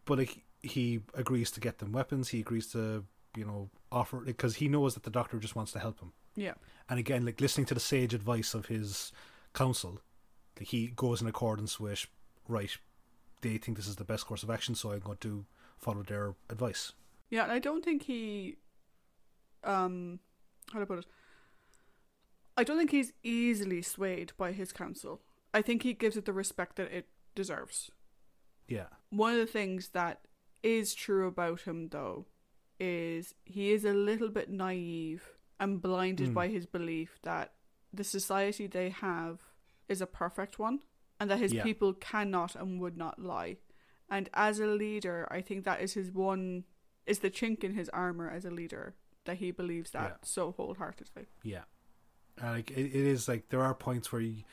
[0.06, 4.56] But like he agrees to get them weapons, he agrees to you know offer because
[4.56, 6.14] he knows that the doctor just wants to help him.
[6.36, 6.54] Yeah.
[6.90, 9.12] And again, like listening to the sage advice of his
[9.54, 10.02] counsel,
[10.62, 12.08] he goes in accordance with
[12.48, 12.76] right.
[13.42, 15.46] They think this is the best course of action, so I'm going to
[15.78, 16.94] follow their advice.
[17.30, 18.58] Yeah, and I don't think he
[19.64, 20.20] um
[20.72, 21.06] how do I put it?
[22.58, 25.22] I don't think he's easily swayed by his counsel.
[25.54, 27.92] I think he gives it the respect that it deserves.
[28.68, 30.22] Yeah, One of the things that
[30.64, 32.28] is true about him though
[32.80, 35.24] is he is a little bit naive
[35.60, 36.34] and blinded Mm.
[36.34, 37.54] by his belief that
[37.94, 39.40] the society they have
[39.92, 40.80] is a perfect one
[41.20, 41.64] and that his Yeah.
[41.64, 43.58] people cannot and would not lie.
[44.10, 46.64] And as a leader, I think that is his one
[47.06, 50.18] is the chink in his armor as a leader that he believes that Yeah.
[50.36, 51.26] so wholeheartedly.
[51.44, 51.64] yeah.
[52.38, 54.44] And like it, it is like there are points where you,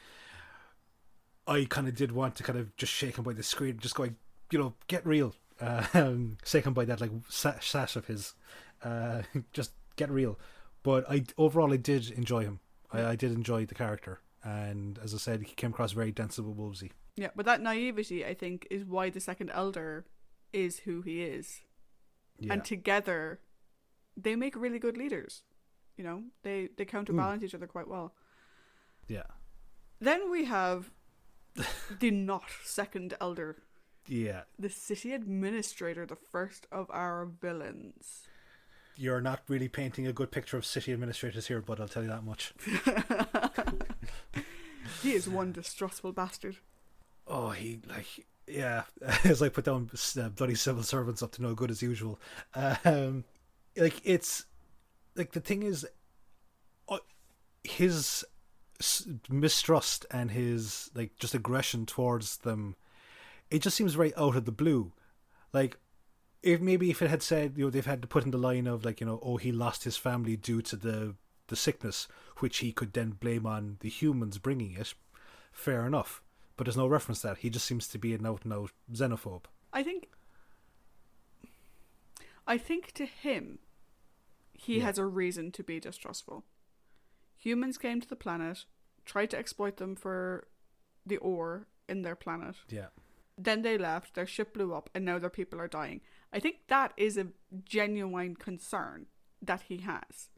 [1.47, 3.95] I kind of did want to kind of just shake him by the screen, just
[3.95, 4.17] going,
[4.51, 5.35] you know, get real.
[5.61, 8.35] Uh, um, shake him by that like sa- sash of his,
[8.83, 9.23] uh,
[9.53, 10.39] just get real.
[10.83, 12.61] But I overall I did enjoy him.
[12.93, 16.45] I, I did enjoy the character, and as I said, he came across very Dances
[16.45, 16.91] with Wolvesy.
[17.17, 20.07] Yeah, but that naivety I think is why the second elder
[20.53, 21.63] is who he is.
[22.39, 23.41] Yeah, and together
[24.17, 25.43] they make really good leaders
[25.99, 28.15] you know they they counterbalance each other quite well
[29.09, 29.23] yeah,
[30.01, 30.91] then we have
[32.01, 33.57] the not second elder
[34.07, 34.43] yeah.
[34.59, 38.29] the city administrator the first of our villains
[38.97, 42.09] You're not really painting a good picture of city administrators here, but I'll tell you
[42.09, 42.53] that much.
[45.03, 46.57] he is one distrustful bastard
[47.29, 48.85] Oh, he like yeah,
[49.25, 52.19] it's like put down uh, bloody civil servants up to no good as usual.
[52.85, 53.25] Um,
[53.77, 54.47] like it's
[55.15, 55.87] like the thing is,
[56.89, 56.99] uh,
[57.63, 58.25] his
[59.29, 62.77] mistrust and his like just aggression towards them,
[63.51, 64.93] it just seems very out of the blue.
[65.53, 65.77] Like
[66.43, 68.67] if maybe if it had said you know they've had to put in the line
[68.67, 71.15] of like you know oh he lost his family due to the
[71.49, 72.09] the sickness
[72.41, 74.95] which he could then blame on the humans bringing it
[75.53, 76.23] fair enough
[76.57, 78.71] but there's no reference to that he just seems to be an out and out
[78.93, 80.09] xenophobe I think
[82.47, 83.59] I think to him
[84.55, 84.85] he Yeah.
[84.85, 86.45] has a reason to be distrustful.
[87.37, 88.65] Humans came to the planet,
[89.05, 90.49] tried to exploit them for
[91.07, 92.57] the ore in their planet.
[92.69, 92.89] yeah
[93.37, 96.01] Then they left, their ship blew up, and now their people are dying.
[96.33, 97.29] I think that is a
[97.65, 99.07] genuine concern
[99.41, 100.29] that he has.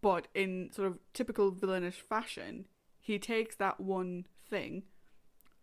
[0.00, 2.66] But in sort of typical villainish fashion,
[3.00, 4.84] he takes that one thing,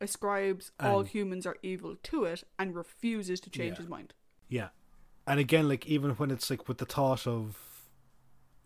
[0.01, 3.77] ascribes all humans are evil to it, and refuses to change Yeah.
[3.77, 4.13] his mind.
[4.49, 4.69] Yeah.
[5.27, 7.57] And again, like even when it's like with the thought of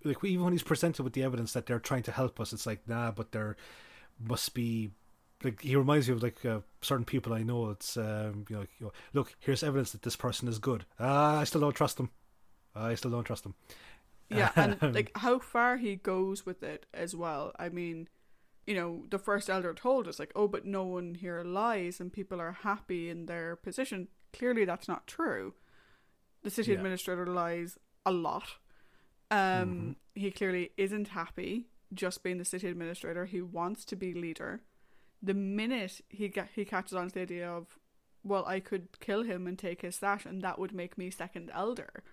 [0.03, 2.65] like even when he's presented with the evidence that they're trying to help us, it's
[2.65, 3.55] like nah, but there
[4.19, 4.91] must be
[5.43, 7.69] like he reminds me of like uh, certain people I know.
[7.69, 10.85] It's um, you know, like, you know, look, here's evidence that this person is good.
[10.99, 12.09] Ah, I still don't trust them.
[12.75, 13.55] I still don't trust them.
[14.29, 17.51] Yeah, and like how far he goes with it as well.
[17.57, 18.07] I mean,
[18.67, 22.13] you know, the first elder told us like, oh, but no one here lies and
[22.13, 24.07] people are happy in their position.
[24.33, 25.53] Clearly, that's not true.
[26.43, 26.77] The city Yeah.
[26.77, 28.57] administrator lies a lot.
[29.31, 33.25] Um, he clearly isn't happy just being the city administrator.
[33.25, 34.61] He wants to be leader.
[35.21, 37.77] The minute he get he catches on to the idea of,
[38.23, 41.51] well, I could kill him and take his stash, and that would make me second
[41.53, 42.03] elder.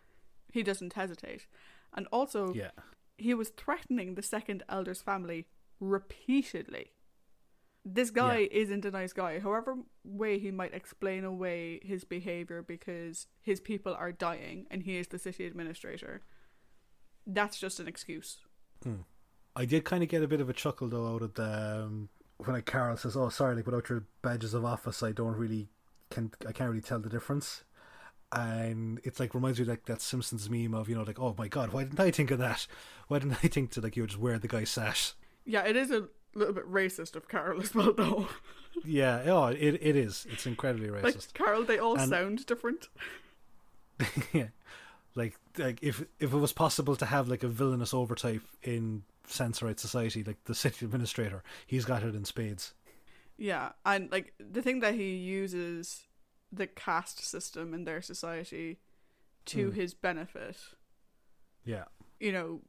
[0.53, 1.47] He doesn't hesitate.
[1.95, 2.71] And also, Yeah.
[3.19, 5.47] he was threatening the second elder's family
[5.81, 6.93] repeatedly.
[7.85, 8.49] This guy Yeah.
[8.63, 9.39] isn't a nice guy.
[9.39, 14.97] However way he might explain away his behavior because his people are dying and he
[14.97, 16.23] is the city administrator,
[17.27, 18.45] that's just an excuse.
[19.55, 22.09] I did kind of get a bit of a chuckle though out of the um,
[22.39, 25.71] when Carol says, "Oh, sorry, like without your badges of office, I don't really
[26.11, 27.65] can I can't really tell the difference."
[28.33, 31.35] And it's like reminds me of, like that Simpsons meme of you know like, "Oh
[31.39, 32.67] my god, why didn't I think of that?
[33.09, 35.15] Why didn't I think to like you know, just wear the guy's sash?"
[35.45, 38.29] Yeah, it is a little bit racist of Carol as well, though.
[38.85, 40.27] Yeah, oh, it it is.
[40.31, 41.33] It's incredibly like racist.
[41.33, 42.89] Carol, they all And- sound different.
[44.35, 44.49] yeah,
[45.15, 49.81] like like if if it was possible to have like a villainous overtype in Sensorite
[49.81, 52.75] society, like the city administrator, he's got it in spades.
[53.39, 56.05] Yeah, and like the thing that he uses
[56.53, 58.79] the caste system in their society
[59.47, 59.75] to Mm.
[59.75, 60.57] his benefit.
[61.65, 61.85] Yeah,
[62.21, 62.63] You know,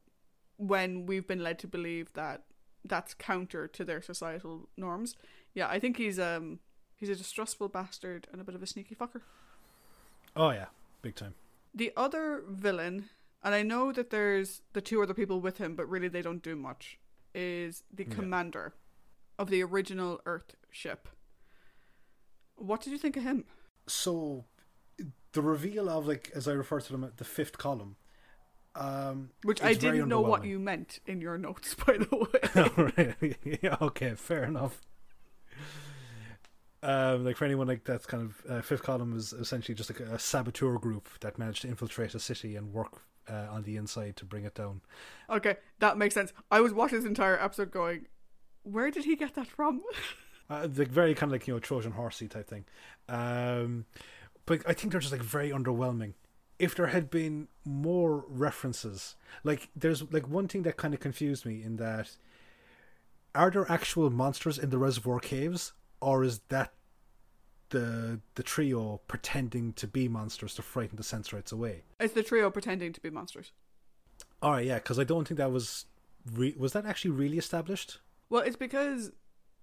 [0.56, 2.44] when we've been led to believe that
[2.84, 5.16] that's counter to their societal norms.
[5.54, 6.60] Yeah, I think he's um
[6.96, 9.22] he's a distrustful bastard and a bit of a sneaky fucker.
[10.36, 10.66] oh yeah,
[11.02, 11.34] big time.
[11.74, 13.08] The other villain,
[13.42, 16.42] and I know that there's the two other people with him, but really they don't
[16.42, 16.98] do much,
[17.34, 18.14] is the Yeah.
[18.14, 18.74] commander
[19.38, 21.08] of the original Earth ship.
[22.56, 23.44] What did you think of him?
[23.88, 24.44] So
[25.32, 27.96] the reveal of like as I refer to them the fifth column,
[28.74, 33.36] um, Which I didn't know what you meant in your notes, by the way.
[33.62, 34.80] yeah, okay, fair enough.
[36.80, 39.98] Um, like for anyone like that's kind of uh, fifth column is essentially just like
[39.98, 44.16] a saboteur group that managed to infiltrate a city and work uh, on the inside
[44.16, 44.80] to bring it down.
[45.28, 46.32] okay, that makes sense.
[46.52, 48.06] I was watching this entire episode going,
[48.62, 49.82] where did he get that from?
[50.50, 52.64] Uh, like very kind of like you know Trojan horsey type thing.
[53.08, 53.84] Um,
[54.46, 56.14] but I think they're just like very underwhelming.
[56.58, 61.44] If there had been more references, like there's like one thing that kind of confused
[61.46, 62.16] me in that
[63.34, 66.72] are there actual monsters in the reservoir caves, or is that
[67.70, 71.82] the the trio pretending to be monsters to frighten the sensorites away?
[72.00, 73.52] It's the trio pretending to be monsters.
[74.40, 75.84] All right, yeah, because I don't think that was
[76.32, 78.00] re- was that actually really established.
[78.30, 79.12] Well, it's because,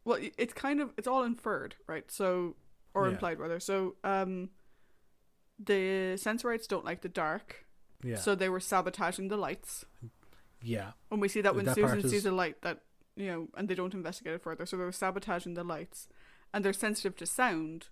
[0.06, 2.10] well, it's kind of, it's all inferred, right?
[2.10, 2.56] So,
[2.94, 3.14] or Yeah.
[3.14, 3.60] implied rather.
[3.60, 4.50] So, um,
[5.60, 7.66] the Sensorites don't like the dark,
[8.04, 9.86] Yeah, so they were sabotaging the lights.
[10.62, 12.84] yeah, And we see that when That Susan is- sees a light that,
[13.16, 14.66] you know, and they don't investigate it further.
[14.66, 16.08] So they were sabotaging the lights.
[16.54, 17.88] And they're sensitive to sound.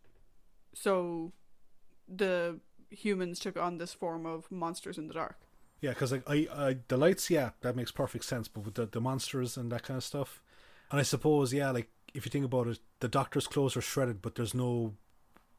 [0.73, 1.33] So
[2.07, 2.59] the
[2.89, 5.37] humans took on this form of monsters in the dark.
[5.81, 8.47] Yeah, because like I, I, the lights, yeah, that makes perfect sense.
[8.47, 10.41] But with the the monsters and that kind of stuff,
[10.91, 14.21] and I suppose, yeah, like if you think about it, the doctor's clothes are shredded,
[14.21, 14.93] but there's no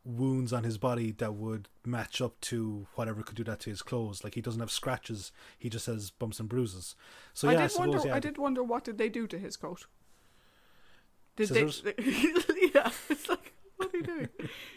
[0.05, 3.83] wounds on his body that would match up to whatever could do that to his
[3.83, 4.23] clothes.
[4.23, 6.95] Like he doesn't have scratches; he just has bumps and bruises.
[7.33, 8.09] So I yeah, I, did suppose, wonder.
[8.09, 9.87] yeah, I did wonder what did they do to his coat.
[11.37, 11.83] Did Scissors?
[11.83, 11.95] they?
[12.75, 14.29] yeah, it's like what are you doing?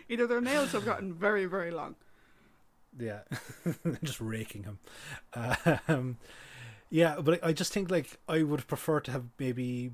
[0.10, 1.96] Either their nails have gotten very, very long.
[2.98, 3.20] yeah,
[4.04, 4.80] just raking him.
[5.88, 6.18] Um,
[6.90, 9.92] yeah, but I I just think like I would prefer to have maybe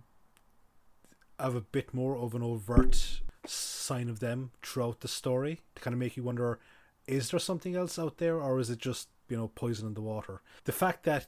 [1.40, 5.94] have a bit more of an overt sign of them throughout the story to kind
[5.94, 6.60] of make you wonder:
[7.08, 10.02] is there something else out there, or is it just you know poison in the
[10.02, 10.42] water?
[10.66, 11.28] The fact that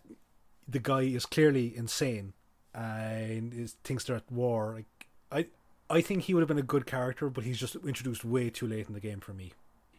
[0.67, 2.33] the guy is clearly insane
[2.73, 5.47] and is thinks they're at war, like I
[5.89, 8.67] I think he would have been a good character, but he's just introduced way too
[8.67, 9.53] late in the game for me.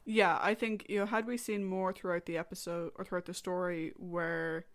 [0.05, 3.35] Yeah, I think you know had we seen more throughout the episode or throughout the
[3.35, 4.67] story where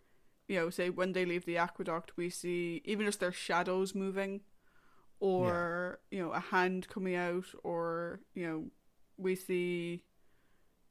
[0.48, 4.42] you know say when they leave the aqueduct we see even just their shadows moving
[5.22, 8.64] or you know a hand coming out or you know
[9.16, 10.02] we see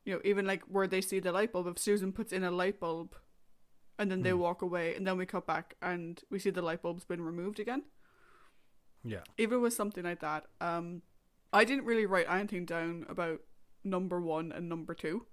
[0.06, 2.52] you know even like where they see the light bulb if Susan puts in a
[2.52, 3.14] light bulb
[4.00, 4.40] and then they Hmm.
[4.40, 7.60] walk away and then we cut back and we see the light bulb's been removed
[7.60, 7.84] again
[9.04, 11.02] Yeah, even with something like that, um,
[11.52, 13.42] I didn't really write anything down about
[13.84, 15.26] number one and number two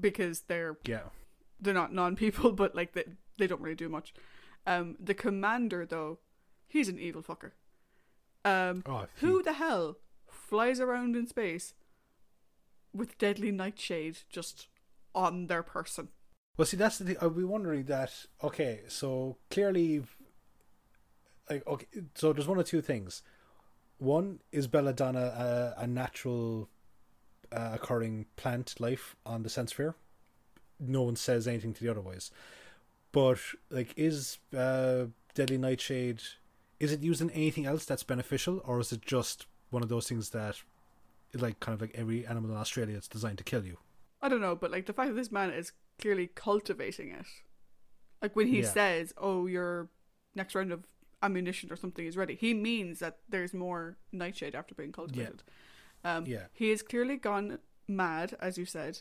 [0.00, 1.10] because they're yeah,
[1.60, 3.04] they're not non people, but like they
[3.38, 4.12] they don't really do much.
[4.66, 6.18] Um, the commander though,
[6.66, 7.52] he's an evil fucker.
[8.44, 9.96] Um, oh, who the hell
[10.30, 11.74] flies around in space
[12.94, 14.68] with deadly nightshade just
[15.14, 16.08] on their person?
[16.56, 17.16] Well, see, that's the thing.
[17.20, 18.26] I'd be wondering that.
[18.42, 20.02] Okay, so clearly,
[21.48, 23.22] like, okay, so there's one or two things.
[23.98, 26.68] One is belladonna a, a natural
[27.52, 29.94] uh, occurring plant life on the Sense-Sphere.
[30.80, 32.30] No one says anything to the otherwise.
[33.12, 33.38] But
[33.70, 36.22] like, is uh, deadly nightshade?
[36.80, 40.08] Is it used in anything else that's beneficial, or is it just one of those
[40.08, 40.62] things that,
[41.34, 43.78] like, kind of like every animal in Australia, it's designed to kill you?
[44.22, 47.26] I don't know, but like the fact that this man is clearly cultivating it.
[48.22, 48.70] Like when he Yeah.
[48.72, 49.90] says, "Oh, your
[50.34, 50.84] next round of
[51.22, 55.42] ammunition or something is ready," he means that there's more nightshade after being cultivated.
[56.04, 56.46] Um, Yeah.
[56.52, 59.00] He has clearly gone mad, as you said.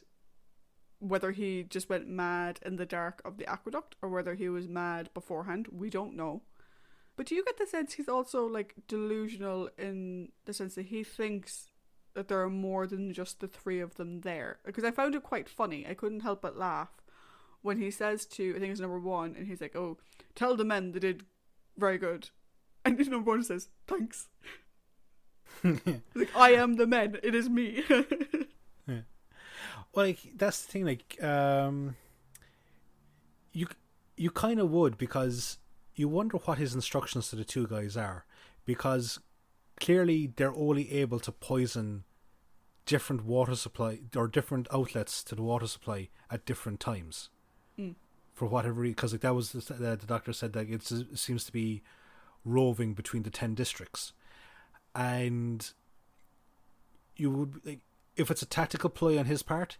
[1.00, 4.68] Whether he just went mad in the dark of the aqueduct or whether he was
[4.68, 6.42] mad beforehand, we don't know.
[7.18, 11.04] But do you get the sense he's also like delusional in the sense that he
[11.04, 11.72] thinks
[12.14, 14.60] that there are more than just the three of them there?
[14.64, 15.86] Because I found it quite funny.
[15.90, 17.02] I couldn't help but laugh
[17.64, 19.98] when he says to I think it's number one, and he's like, "Oh,
[20.36, 21.26] tell the men they did
[21.76, 22.30] very good,"
[22.86, 24.30] and number one says, "Thanks."
[25.64, 27.18] Like, "I am the men.
[27.24, 29.02] It is me." yeah.
[29.92, 31.96] Well, like that's the thing like um
[33.54, 33.68] you
[34.16, 35.58] you kind of would because
[35.98, 38.26] you wonder what his instructions to the two guys are
[38.66, 39.20] because
[39.80, 42.04] clearly they're only able to poison
[42.86, 47.30] different water supply or different outlets to the water supply at different times
[47.80, 47.94] Mm.
[48.34, 51.20] for whatever reason, because like that was the, the, the doctor said that it's, it
[51.20, 51.84] seems to be
[52.44, 54.14] roving between the 10 districts
[54.96, 55.74] and
[57.16, 57.82] you would like
[58.16, 59.78] if it's a tactical play on his part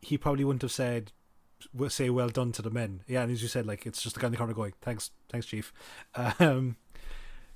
[0.00, 1.12] he probably wouldn't have said
[1.88, 3.02] say well done to the men.
[3.06, 5.10] Yeah and as you said like it's just the guy in the corner going thanks
[5.28, 5.72] thanks chief.
[6.40, 6.76] Um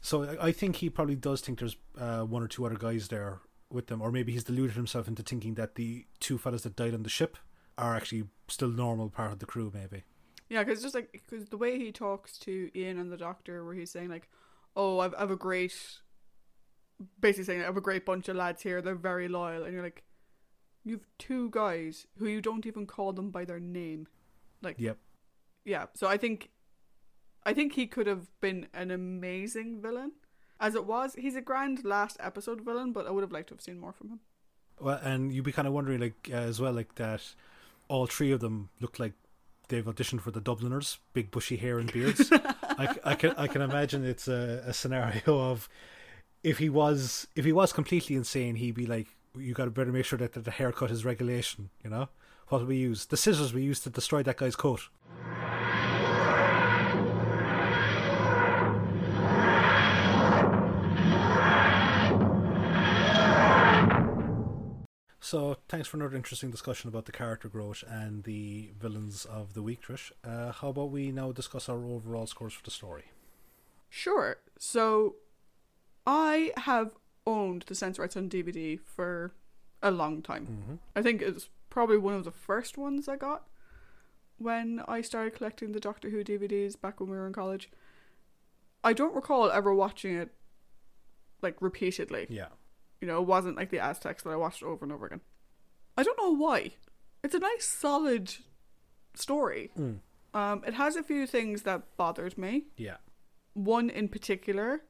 [0.00, 3.40] so I- think he probably does think there's uh, one or two other guys there
[3.70, 6.94] with them or maybe he's deluded himself into thinking that the two fellas that died
[6.94, 7.36] on the ship
[7.76, 10.04] are actually still normal part of the crew maybe.
[10.48, 13.74] Yeah, because just like because the way he talks to Ian and the doctor, where
[13.74, 14.30] he's saying like,
[14.74, 15.74] "Oh, I've, I've a great,"
[17.20, 18.80] basically saying, "I have a great bunch of lads here.
[18.80, 20.04] They're very loyal," and you're like,
[20.84, 24.06] "You've two guys who you don't even call them by their name."
[24.62, 24.98] Like, yep
[25.64, 25.86] yeah.
[25.94, 26.50] So I think,
[27.44, 30.12] I think he could have been an amazing villain.
[30.60, 33.54] As it was, he's a grand last episode villain, but I would have liked to
[33.54, 34.20] have seen more from him.
[34.80, 37.22] well and you'd be kind of wondering like uh, as well like that
[37.88, 39.12] all three of them look like
[39.68, 43.60] they've auditioned for the dubliners big bushy hair and beards I, I can I can
[43.60, 45.68] imagine it's a, a scenario of
[46.42, 49.08] if he was if he was completely insane, he'd be like,
[49.40, 52.08] "You got to better make sure that, the haircut is regulation." You know
[52.48, 53.06] what we use?
[53.06, 54.88] The scissors we used to destroy that guy's coat.
[65.20, 69.62] So, thanks for another interesting discussion about the character growth and the villains of the
[69.62, 70.10] week, Trish.
[70.24, 73.04] Uh, how about we now discuss our overall scores for the story?
[73.90, 74.38] Sure.
[74.58, 75.16] So,
[76.06, 76.92] I have
[77.28, 79.32] owned the Sensorites on DVD for
[79.82, 80.46] a long time.
[80.46, 80.74] Mm-hmm.
[80.96, 83.46] I think it's probably one of the first ones I got
[84.38, 87.68] when I started collecting the Doctor Who DVDs back when we were in college.
[88.82, 90.30] I don't recall ever watching it
[91.42, 92.26] like repeatedly.
[92.30, 92.48] Yeah.
[93.00, 95.20] You know, it wasn't like the Aztecs that I watched over and over again.
[95.96, 96.72] I don't know why.
[97.22, 98.32] It's a nice, solid
[99.14, 99.70] story.
[99.78, 99.98] Mm.
[100.32, 102.64] Um, it has a few things that bothered me.
[102.76, 102.96] Yeah.
[103.54, 104.82] One in particular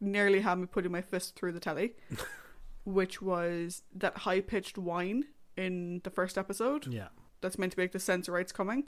[0.00, 1.94] nearly had me putting my fist through the telly,
[2.84, 5.24] which was that high pitched whine
[5.56, 7.08] in the first episode Yeah.
[7.40, 8.84] that's meant to make the sensorites coming.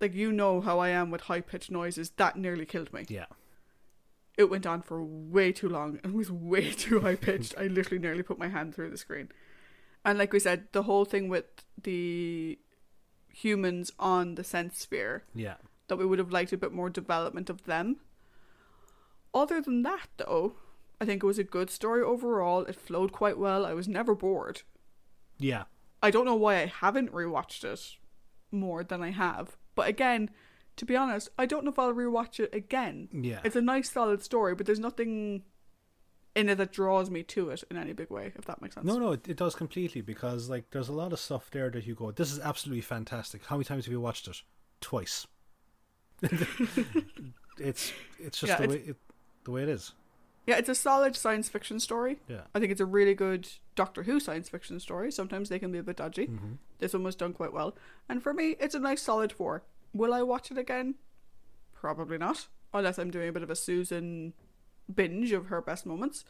[0.00, 2.10] Like, you know how I am with high pitched noises.
[2.16, 3.04] That nearly killed me.
[3.08, 3.26] Yeah.
[4.36, 7.54] It went on for way too long and was way too high pitched.
[7.56, 9.28] I literally nearly put my hand through the screen.
[10.04, 11.44] And like we said, the whole thing with
[11.80, 12.58] the
[13.32, 15.54] humans on the Sense-Sphere, Yeah.
[15.88, 17.96] that we would have liked a bit more development of them.
[19.34, 20.54] Other than that, though,
[21.00, 22.62] I think it was a good story overall.
[22.64, 23.66] It flowed quite well.
[23.66, 24.62] I was never bored.
[25.38, 25.64] Yeah.
[26.02, 27.96] I don't know why I haven't rewatched it
[28.52, 29.56] more than I have.
[29.74, 30.30] But again,
[30.76, 33.08] to be honest, I don't know if I'll rewatch it again.
[33.12, 33.40] Yeah.
[33.42, 35.42] It's a nice, solid story, but there's nothing
[36.36, 38.86] in it that draws me to it in any big way, if that makes sense.
[38.86, 41.86] No, no, it, it does completely because like there's a lot of stuff there that
[41.86, 43.44] you go, this is absolutely fantastic.
[43.46, 44.42] How many times have you watched it?
[44.80, 45.26] Twice.
[47.58, 48.96] it's it's just Yeah, the it's- way it,
[49.44, 49.92] the way it is.
[50.46, 52.18] Yeah, it's a solid science fiction story.
[52.28, 52.42] Yeah.
[52.54, 55.10] I think it's a really good Doctor Who science fiction story.
[55.10, 56.26] Sometimes they can be a bit dodgy.
[56.26, 56.52] Mm-hmm.
[56.80, 57.74] This one was done quite well.
[58.08, 59.62] And for me, it's a nice solid four.
[59.94, 60.96] Will I watch it again?
[61.72, 62.48] Probably not.
[62.74, 64.34] Unless I'm doing a bit of a Susan
[64.94, 66.24] binge of her best moments.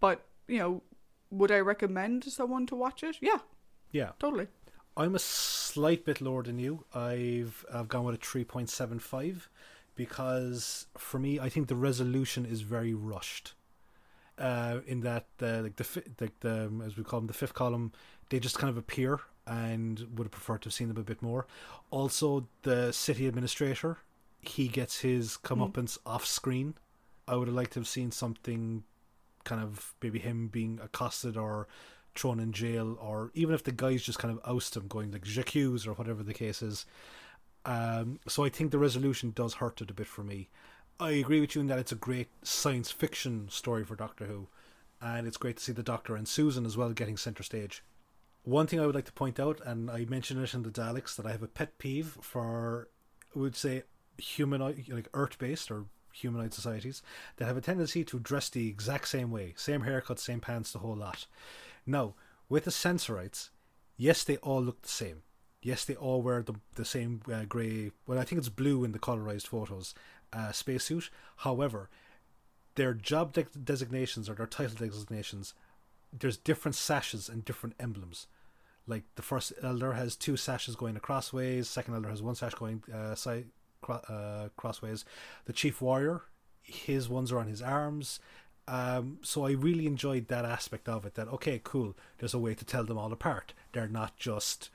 [0.00, 0.82] But, you know,
[1.30, 3.18] would I recommend someone to watch it?
[3.20, 3.38] Yeah,
[3.92, 4.12] Yeah.
[4.18, 4.48] totally.
[4.96, 6.84] I'm a slight bit lower than you.
[6.92, 9.48] I've I've gone with a three point seven five
[9.98, 13.52] because for me, I think the resolution is very rushed.
[14.38, 17.52] Uh, in that the like the like the um, as we call them the fifth
[17.52, 17.90] column,
[18.28, 21.20] they just kind of appear and would have preferred to have seen them a bit
[21.20, 21.46] more.
[21.90, 23.98] Also, the city administrator,
[24.40, 26.74] he gets his comeuppance off screen.
[27.26, 28.84] I would have liked to have seen something,
[29.42, 31.66] kind of maybe him being accosted or
[32.14, 35.24] thrown in jail, or even if the guys just kind of oust him, going like
[35.24, 36.86] j'accuse or whatever the case is.
[37.68, 40.48] Um, so I think the resolution does hurt it a bit for me.
[40.98, 44.48] I agree with you in that it's a great science fiction story for Doctor Who,
[45.02, 47.84] and it's great to see the Doctor and Susan as well getting center stage.
[48.42, 51.14] One thing I would like to point out, and I mentioned it in the Daleks,
[51.16, 52.88] that I have a pet peeve for,
[53.36, 53.82] I would say,
[54.16, 55.84] humanoid, like Earth-based or
[56.14, 57.02] humanoid societies
[57.36, 60.78] that have a tendency to dress the exact same way, same haircut, same pants, the
[60.78, 61.26] whole lot.
[61.84, 62.14] Now,
[62.48, 63.50] with the Sensorites,
[63.98, 65.22] yes, they all look the same.
[65.68, 67.90] Yes, they all wear the the same uh, grey.
[68.06, 69.94] Well, I think it's blue in the colorized photos.
[70.30, 71.08] Uh, spacesuit.
[71.36, 71.88] However,
[72.74, 75.54] their job de- designations or their title designations,
[76.12, 78.26] there's different sashes and different emblems.
[78.86, 81.68] Like the first elder has two sashes going across ways.
[81.68, 83.46] Second elder has one sash going uh, side
[83.80, 85.04] cro- uh, crossways.
[85.46, 86.22] The chief warrior,
[86.62, 88.20] his ones are on his arms.
[88.66, 91.14] Um, so I really enjoyed that aspect of it.
[91.14, 91.96] That okay, cool.
[92.18, 93.54] There's a way to tell them all apart.
[93.72, 94.68] They're not just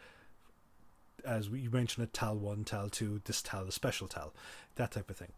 [1.26, 4.34] as we- you mentioned, a Tal one, Tal two, this Tal, a special Tal,
[4.76, 5.34] that type of thing.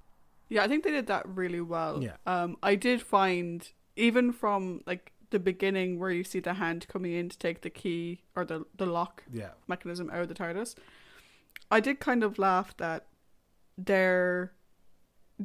[0.50, 2.04] Yeah, I think they did that really well.
[2.04, 2.18] Yeah.
[2.26, 7.12] Um, I did find even from like the beginning where you see the hand coming
[7.14, 10.76] in to take the key or the the lock Yeah, mechanism out of the TARDIS,
[11.72, 13.08] I did kind of laugh that
[13.78, 14.54] their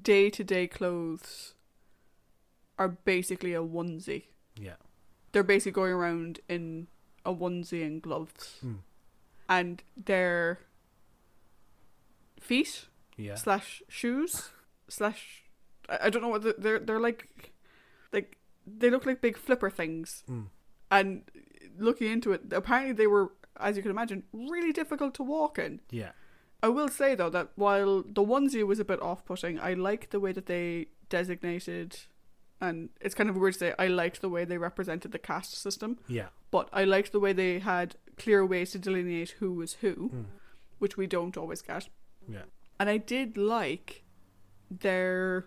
[0.01, 1.55] day to day clothes
[2.79, 4.25] are basically a onesie.
[4.57, 4.77] yeah,
[5.33, 6.87] They're basically going around in
[7.25, 8.77] a onesie and gloves, Hmm.
[9.51, 10.61] And their
[12.41, 12.87] feet
[13.19, 14.51] yeah, slash shoes
[14.89, 15.43] slash
[15.89, 17.53] I, I don't know what the, they're they're like
[18.13, 20.23] like they look like big flipper things.
[20.31, 20.47] Mm.
[20.91, 21.23] and
[21.79, 25.81] looking into it apparently they were as you can imagine really difficult to walk in.
[25.91, 26.13] Yeah,
[26.63, 30.21] i will say though that while the onesie was a bit off-putting i like the
[30.21, 31.99] way that they designated
[32.61, 35.61] and it's kind of weird to say i liked the way they represented the caste
[35.61, 35.99] system.
[36.09, 40.11] Yeah, but i liked the way they had clear ways to delineate who was who
[40.15, 40.25] Mm.
[40.79, 41.89] which we don't always get
[42.29, 42.43] yeah,
[42.79, 44.05] and I did like
[44.71, 45.47] their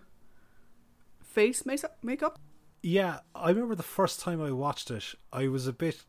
[1.22, 1.96] face makeup.
[2.02, 2.38] Makeup.
[2.82, 3.20] yeah.
[3.34, 6.04] I remember the first time I watched it, I was a bit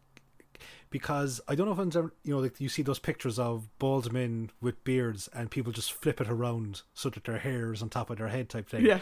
[0.89, 4.11] because I don't know if ever, you know, like you see those pictures of bald
[4.13, 7.89] men with beards and people just flip it around so that their hair is on
[7.89, 8.85] top of their head type thing.
[8.85, 8.99] Yeah,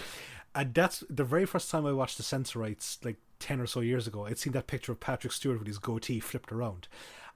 [0.55, 4.07] And that's the very first time I watched the Sensorites, like 10 or so years
[4.07, 4.25] ago.
[4.25, 6.87] I'd seen that picture of Patrick Stewart with his goatee flipped around.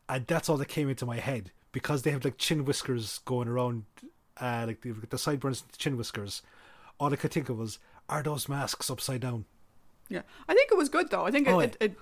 [0.09, 3.47] And that's all that came into my head because they have like chin whiskers going
[3.49, 3.83] around,
[4.39, 6.41] uh, like the, the sideburns, chin whiskers.
[6.99, 7.79] All I could think of was,
[8.09, 9.45] are those masks upside down?
[10.09, 10.21] yeah.
[10.47, 11.25] I think it was good though.
[11.25, 11.93] I think it Oh, it, it,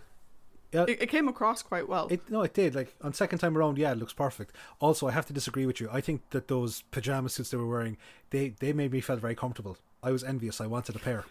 [0.71, 0.85] Yeah.
[0.87, 2.07] it, it came across quite well.
[2.11, 2.75] It no, it did.
[2.75, 4.55] Like on second time around, yeah, it looks perfect.
[4.79, 5.89] Also, I have to disagree with you.
[5.91, 7.97] I think that those pajama suits they were wearing,
[8.29, 9.77] they they made me feel very comfortable.
[10.03, 10.61] I was envious.
[10.61, 11.25] I wanted a pair.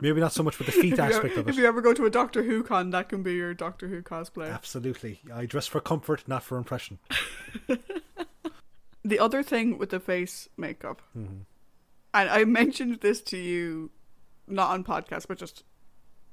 [0.00, 1.94] Maybe not so much with the feet you ever, aspect of if you ever go
[1.94, 4.52] to a Doctor Who con, that can be your Doctor Who cosplay.
[4.52, 6.98] Absolutely, I dress for comfort, not for impression.
[9.04, 11.42] The other thing with the face makeup, Mhm.
[12.12, 13.92] and I mentioned this to you,
[14.48, 15.62] not on podcast, but just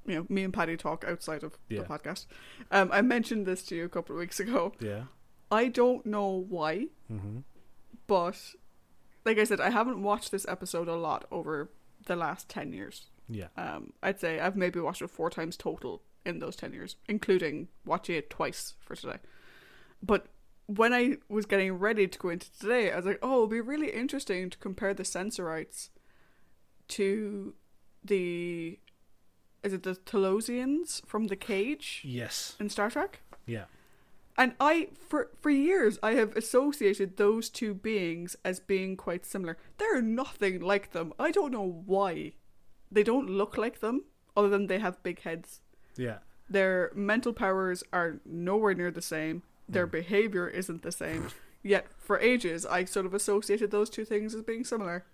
[0.05, 1.83] you know, me and Patty talk outside of Yeah.
[1.83, 2.25] the podcast.
[2.71, 4.73] Um, I mentioned this to you a couple of weeks ago.
[4.79, 5.03] Yeah.
[5.51, 7.39] I don't know why, Mm-hmm.
[8.07, 8.55] but
[9.23, 11.69] like I said, I haven't watched this episode a lot over
[12.07, 13.05] the last 10 years.
[13.29, 13.47] Yeah.
[13.57, 17.67] Um, I'd say I've maybe watched it four times total in those 10 years, including
[17.85, 19.17] watching it twice for today.
[20.01, 20.27] But
[20.67, 23.61] when I was getting ready to go into today, I was like, oh, it'll be
[23.61, 25.89] really interesting to compare the Sensorites
[26.89, 27.53] to
[28.03, 28.79] the.
[29.63, 32.57] Is it the Talosians from The Cage Yes.
[32.59, 33.21] in Star Trek?
[33.45, 33.65] Yeah.
[34.37, 39.57] And I, for for years, I have associated those two beings as being quite similar.
[39.77, 41.13] They're nothing like them.
[41.19, 42.33] I don't know why.
[42.93, 44.03] They don't look like them,
[44.37, 45.61] other than they have big heads.
[45.97, 46.17] Yeah.
[46.49, 49.43] Their mental powers are nowhere near the same.
[49.67, 51.29] Their behavior isn't the same.
[51.63, 55.05] Yet, for ages, I sort of associated those two things as being similar.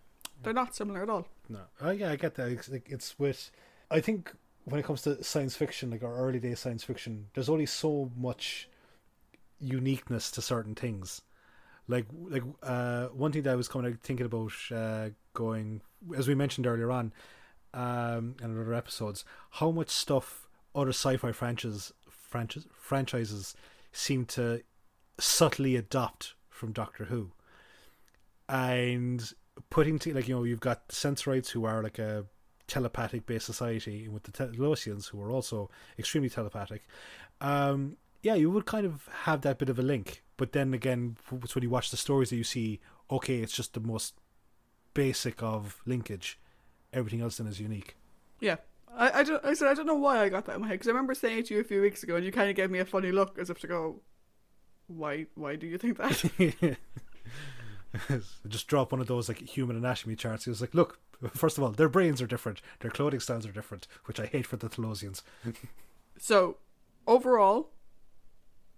[0.43, 1.27] They're not similar at all.
[1.47, 1.61] No.
[1.81, 2.49] Oh yeah, I get that.
[2.49, 3.51] It's, like, it's with.
[3.91, 4.33] I think
[4.65, 8.11] when it comes to science fiction, like our early day science fiction, there's only so
[8.15, 8.69] much
[9.59, 11.21] uniqueness to certain things.
[11.87, 15.81] Like like uh, one thing that I was kind of thinking about uh, going,
[16.15, 17.11] as we mentioned earlier on,
[17.73, 23.55] um, in other episodes, how much stuff other sci-fi franchises franchises franchises
[23.91, 24.61] seem to
[25.19, 27.31] subtly adopt from Doctor Who,
[28.47, 29.33] and
[29.69, 32.25] putting to like you know you've got Sensorites who are like a
[32.67, 36.83] telepathic based society and with the Talosians who are also extremely telepathic.
[37.41, 41.17] Um, yeah, you would kind of have that bit of a link, but then again,
[41.29, 42.79] when you watch the stories that you see,
[43.09, 44.13] okay, it's just the most
[44.93, 46.39] basic of linkage.
[46.93, 47.95] Everything else then is unique.
[48.39, 48.57] Yeah.
[48.95, 50.73] I, I, don't, I said I don't know why I got that in my head
[50.73, 52.55] because I remember saying it to you a few weeks ago and you kind of
[52.55, 54.01] gave me a funny look as if to go,
[54.87, 56.77] why why do you think that?
[58.47, 60.45] just drop one of those like human anatomy charts.
[60.45, 60.99] He was like, look,
[61.33, 64.47] first of all, their brains are different, their clothing styles are different, which I hate
[64.47, 65.21] for the Talosians.
[66.17, 66.57] so
[67.07, 67.69] overall,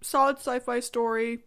[0.02, 1.40] solid sci-fi story.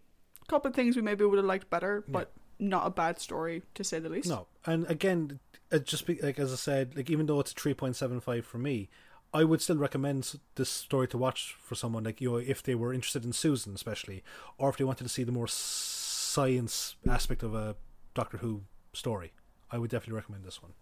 [0.43, 3.63] A couple of things we maybe would have liked better, but not a bad story
[3.75, 4.29] to say the least.
[4.29, 5.41] No, and again,
[5.75, 8.21] Uh, just be, like as I said, like even though it's a three point seven
[8.21, 8.89] five for me,
[9.33, 12.77] I would still recommend this story to watch for someone like you know if they
[12.77, 14.23] were interested in Susan, especially,
[14.57, 17.75] or if they wanted to see the more science aspect of a
[18.15, 19.33] Doctor Who story.
[19.71, 20.73] I would definitely recommend this one.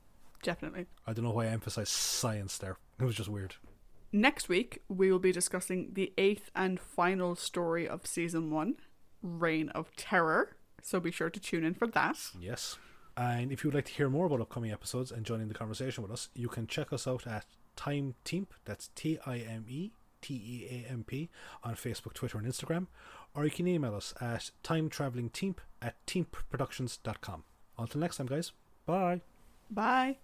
[0.43, 0.87] Definitely.
[1.07, 2.77] I don't know why I emphasized science there.
[3.01, 3.55] It was just weird.
[4.13, 8.75] Next week, we will be discussing the eighth and final story of season one,
[9.23, 10.57] Reign of Terror.
[10.83, 12.19] So be sure to tune in for that.
[12.39, 12.77] Yes.
[13.17, 15.55] And if you would like to hear more about upcoming episodes and join in the
[15.55, 17.45] conversation with us, you can check us out at
[17.77, 21.29] Time Teamp, that's T I M E T E A M P,
[21.65, 22.87] on Facebook, Twitter, and Instagram,
[23.35, 27.45] or you can email us at time traveling timetravelingteamp at teamproductions.com.
[27.79, 28.53] Until next time, guys.
[28.87, 29.21] Bye.
[29.71, 30.19] Bye.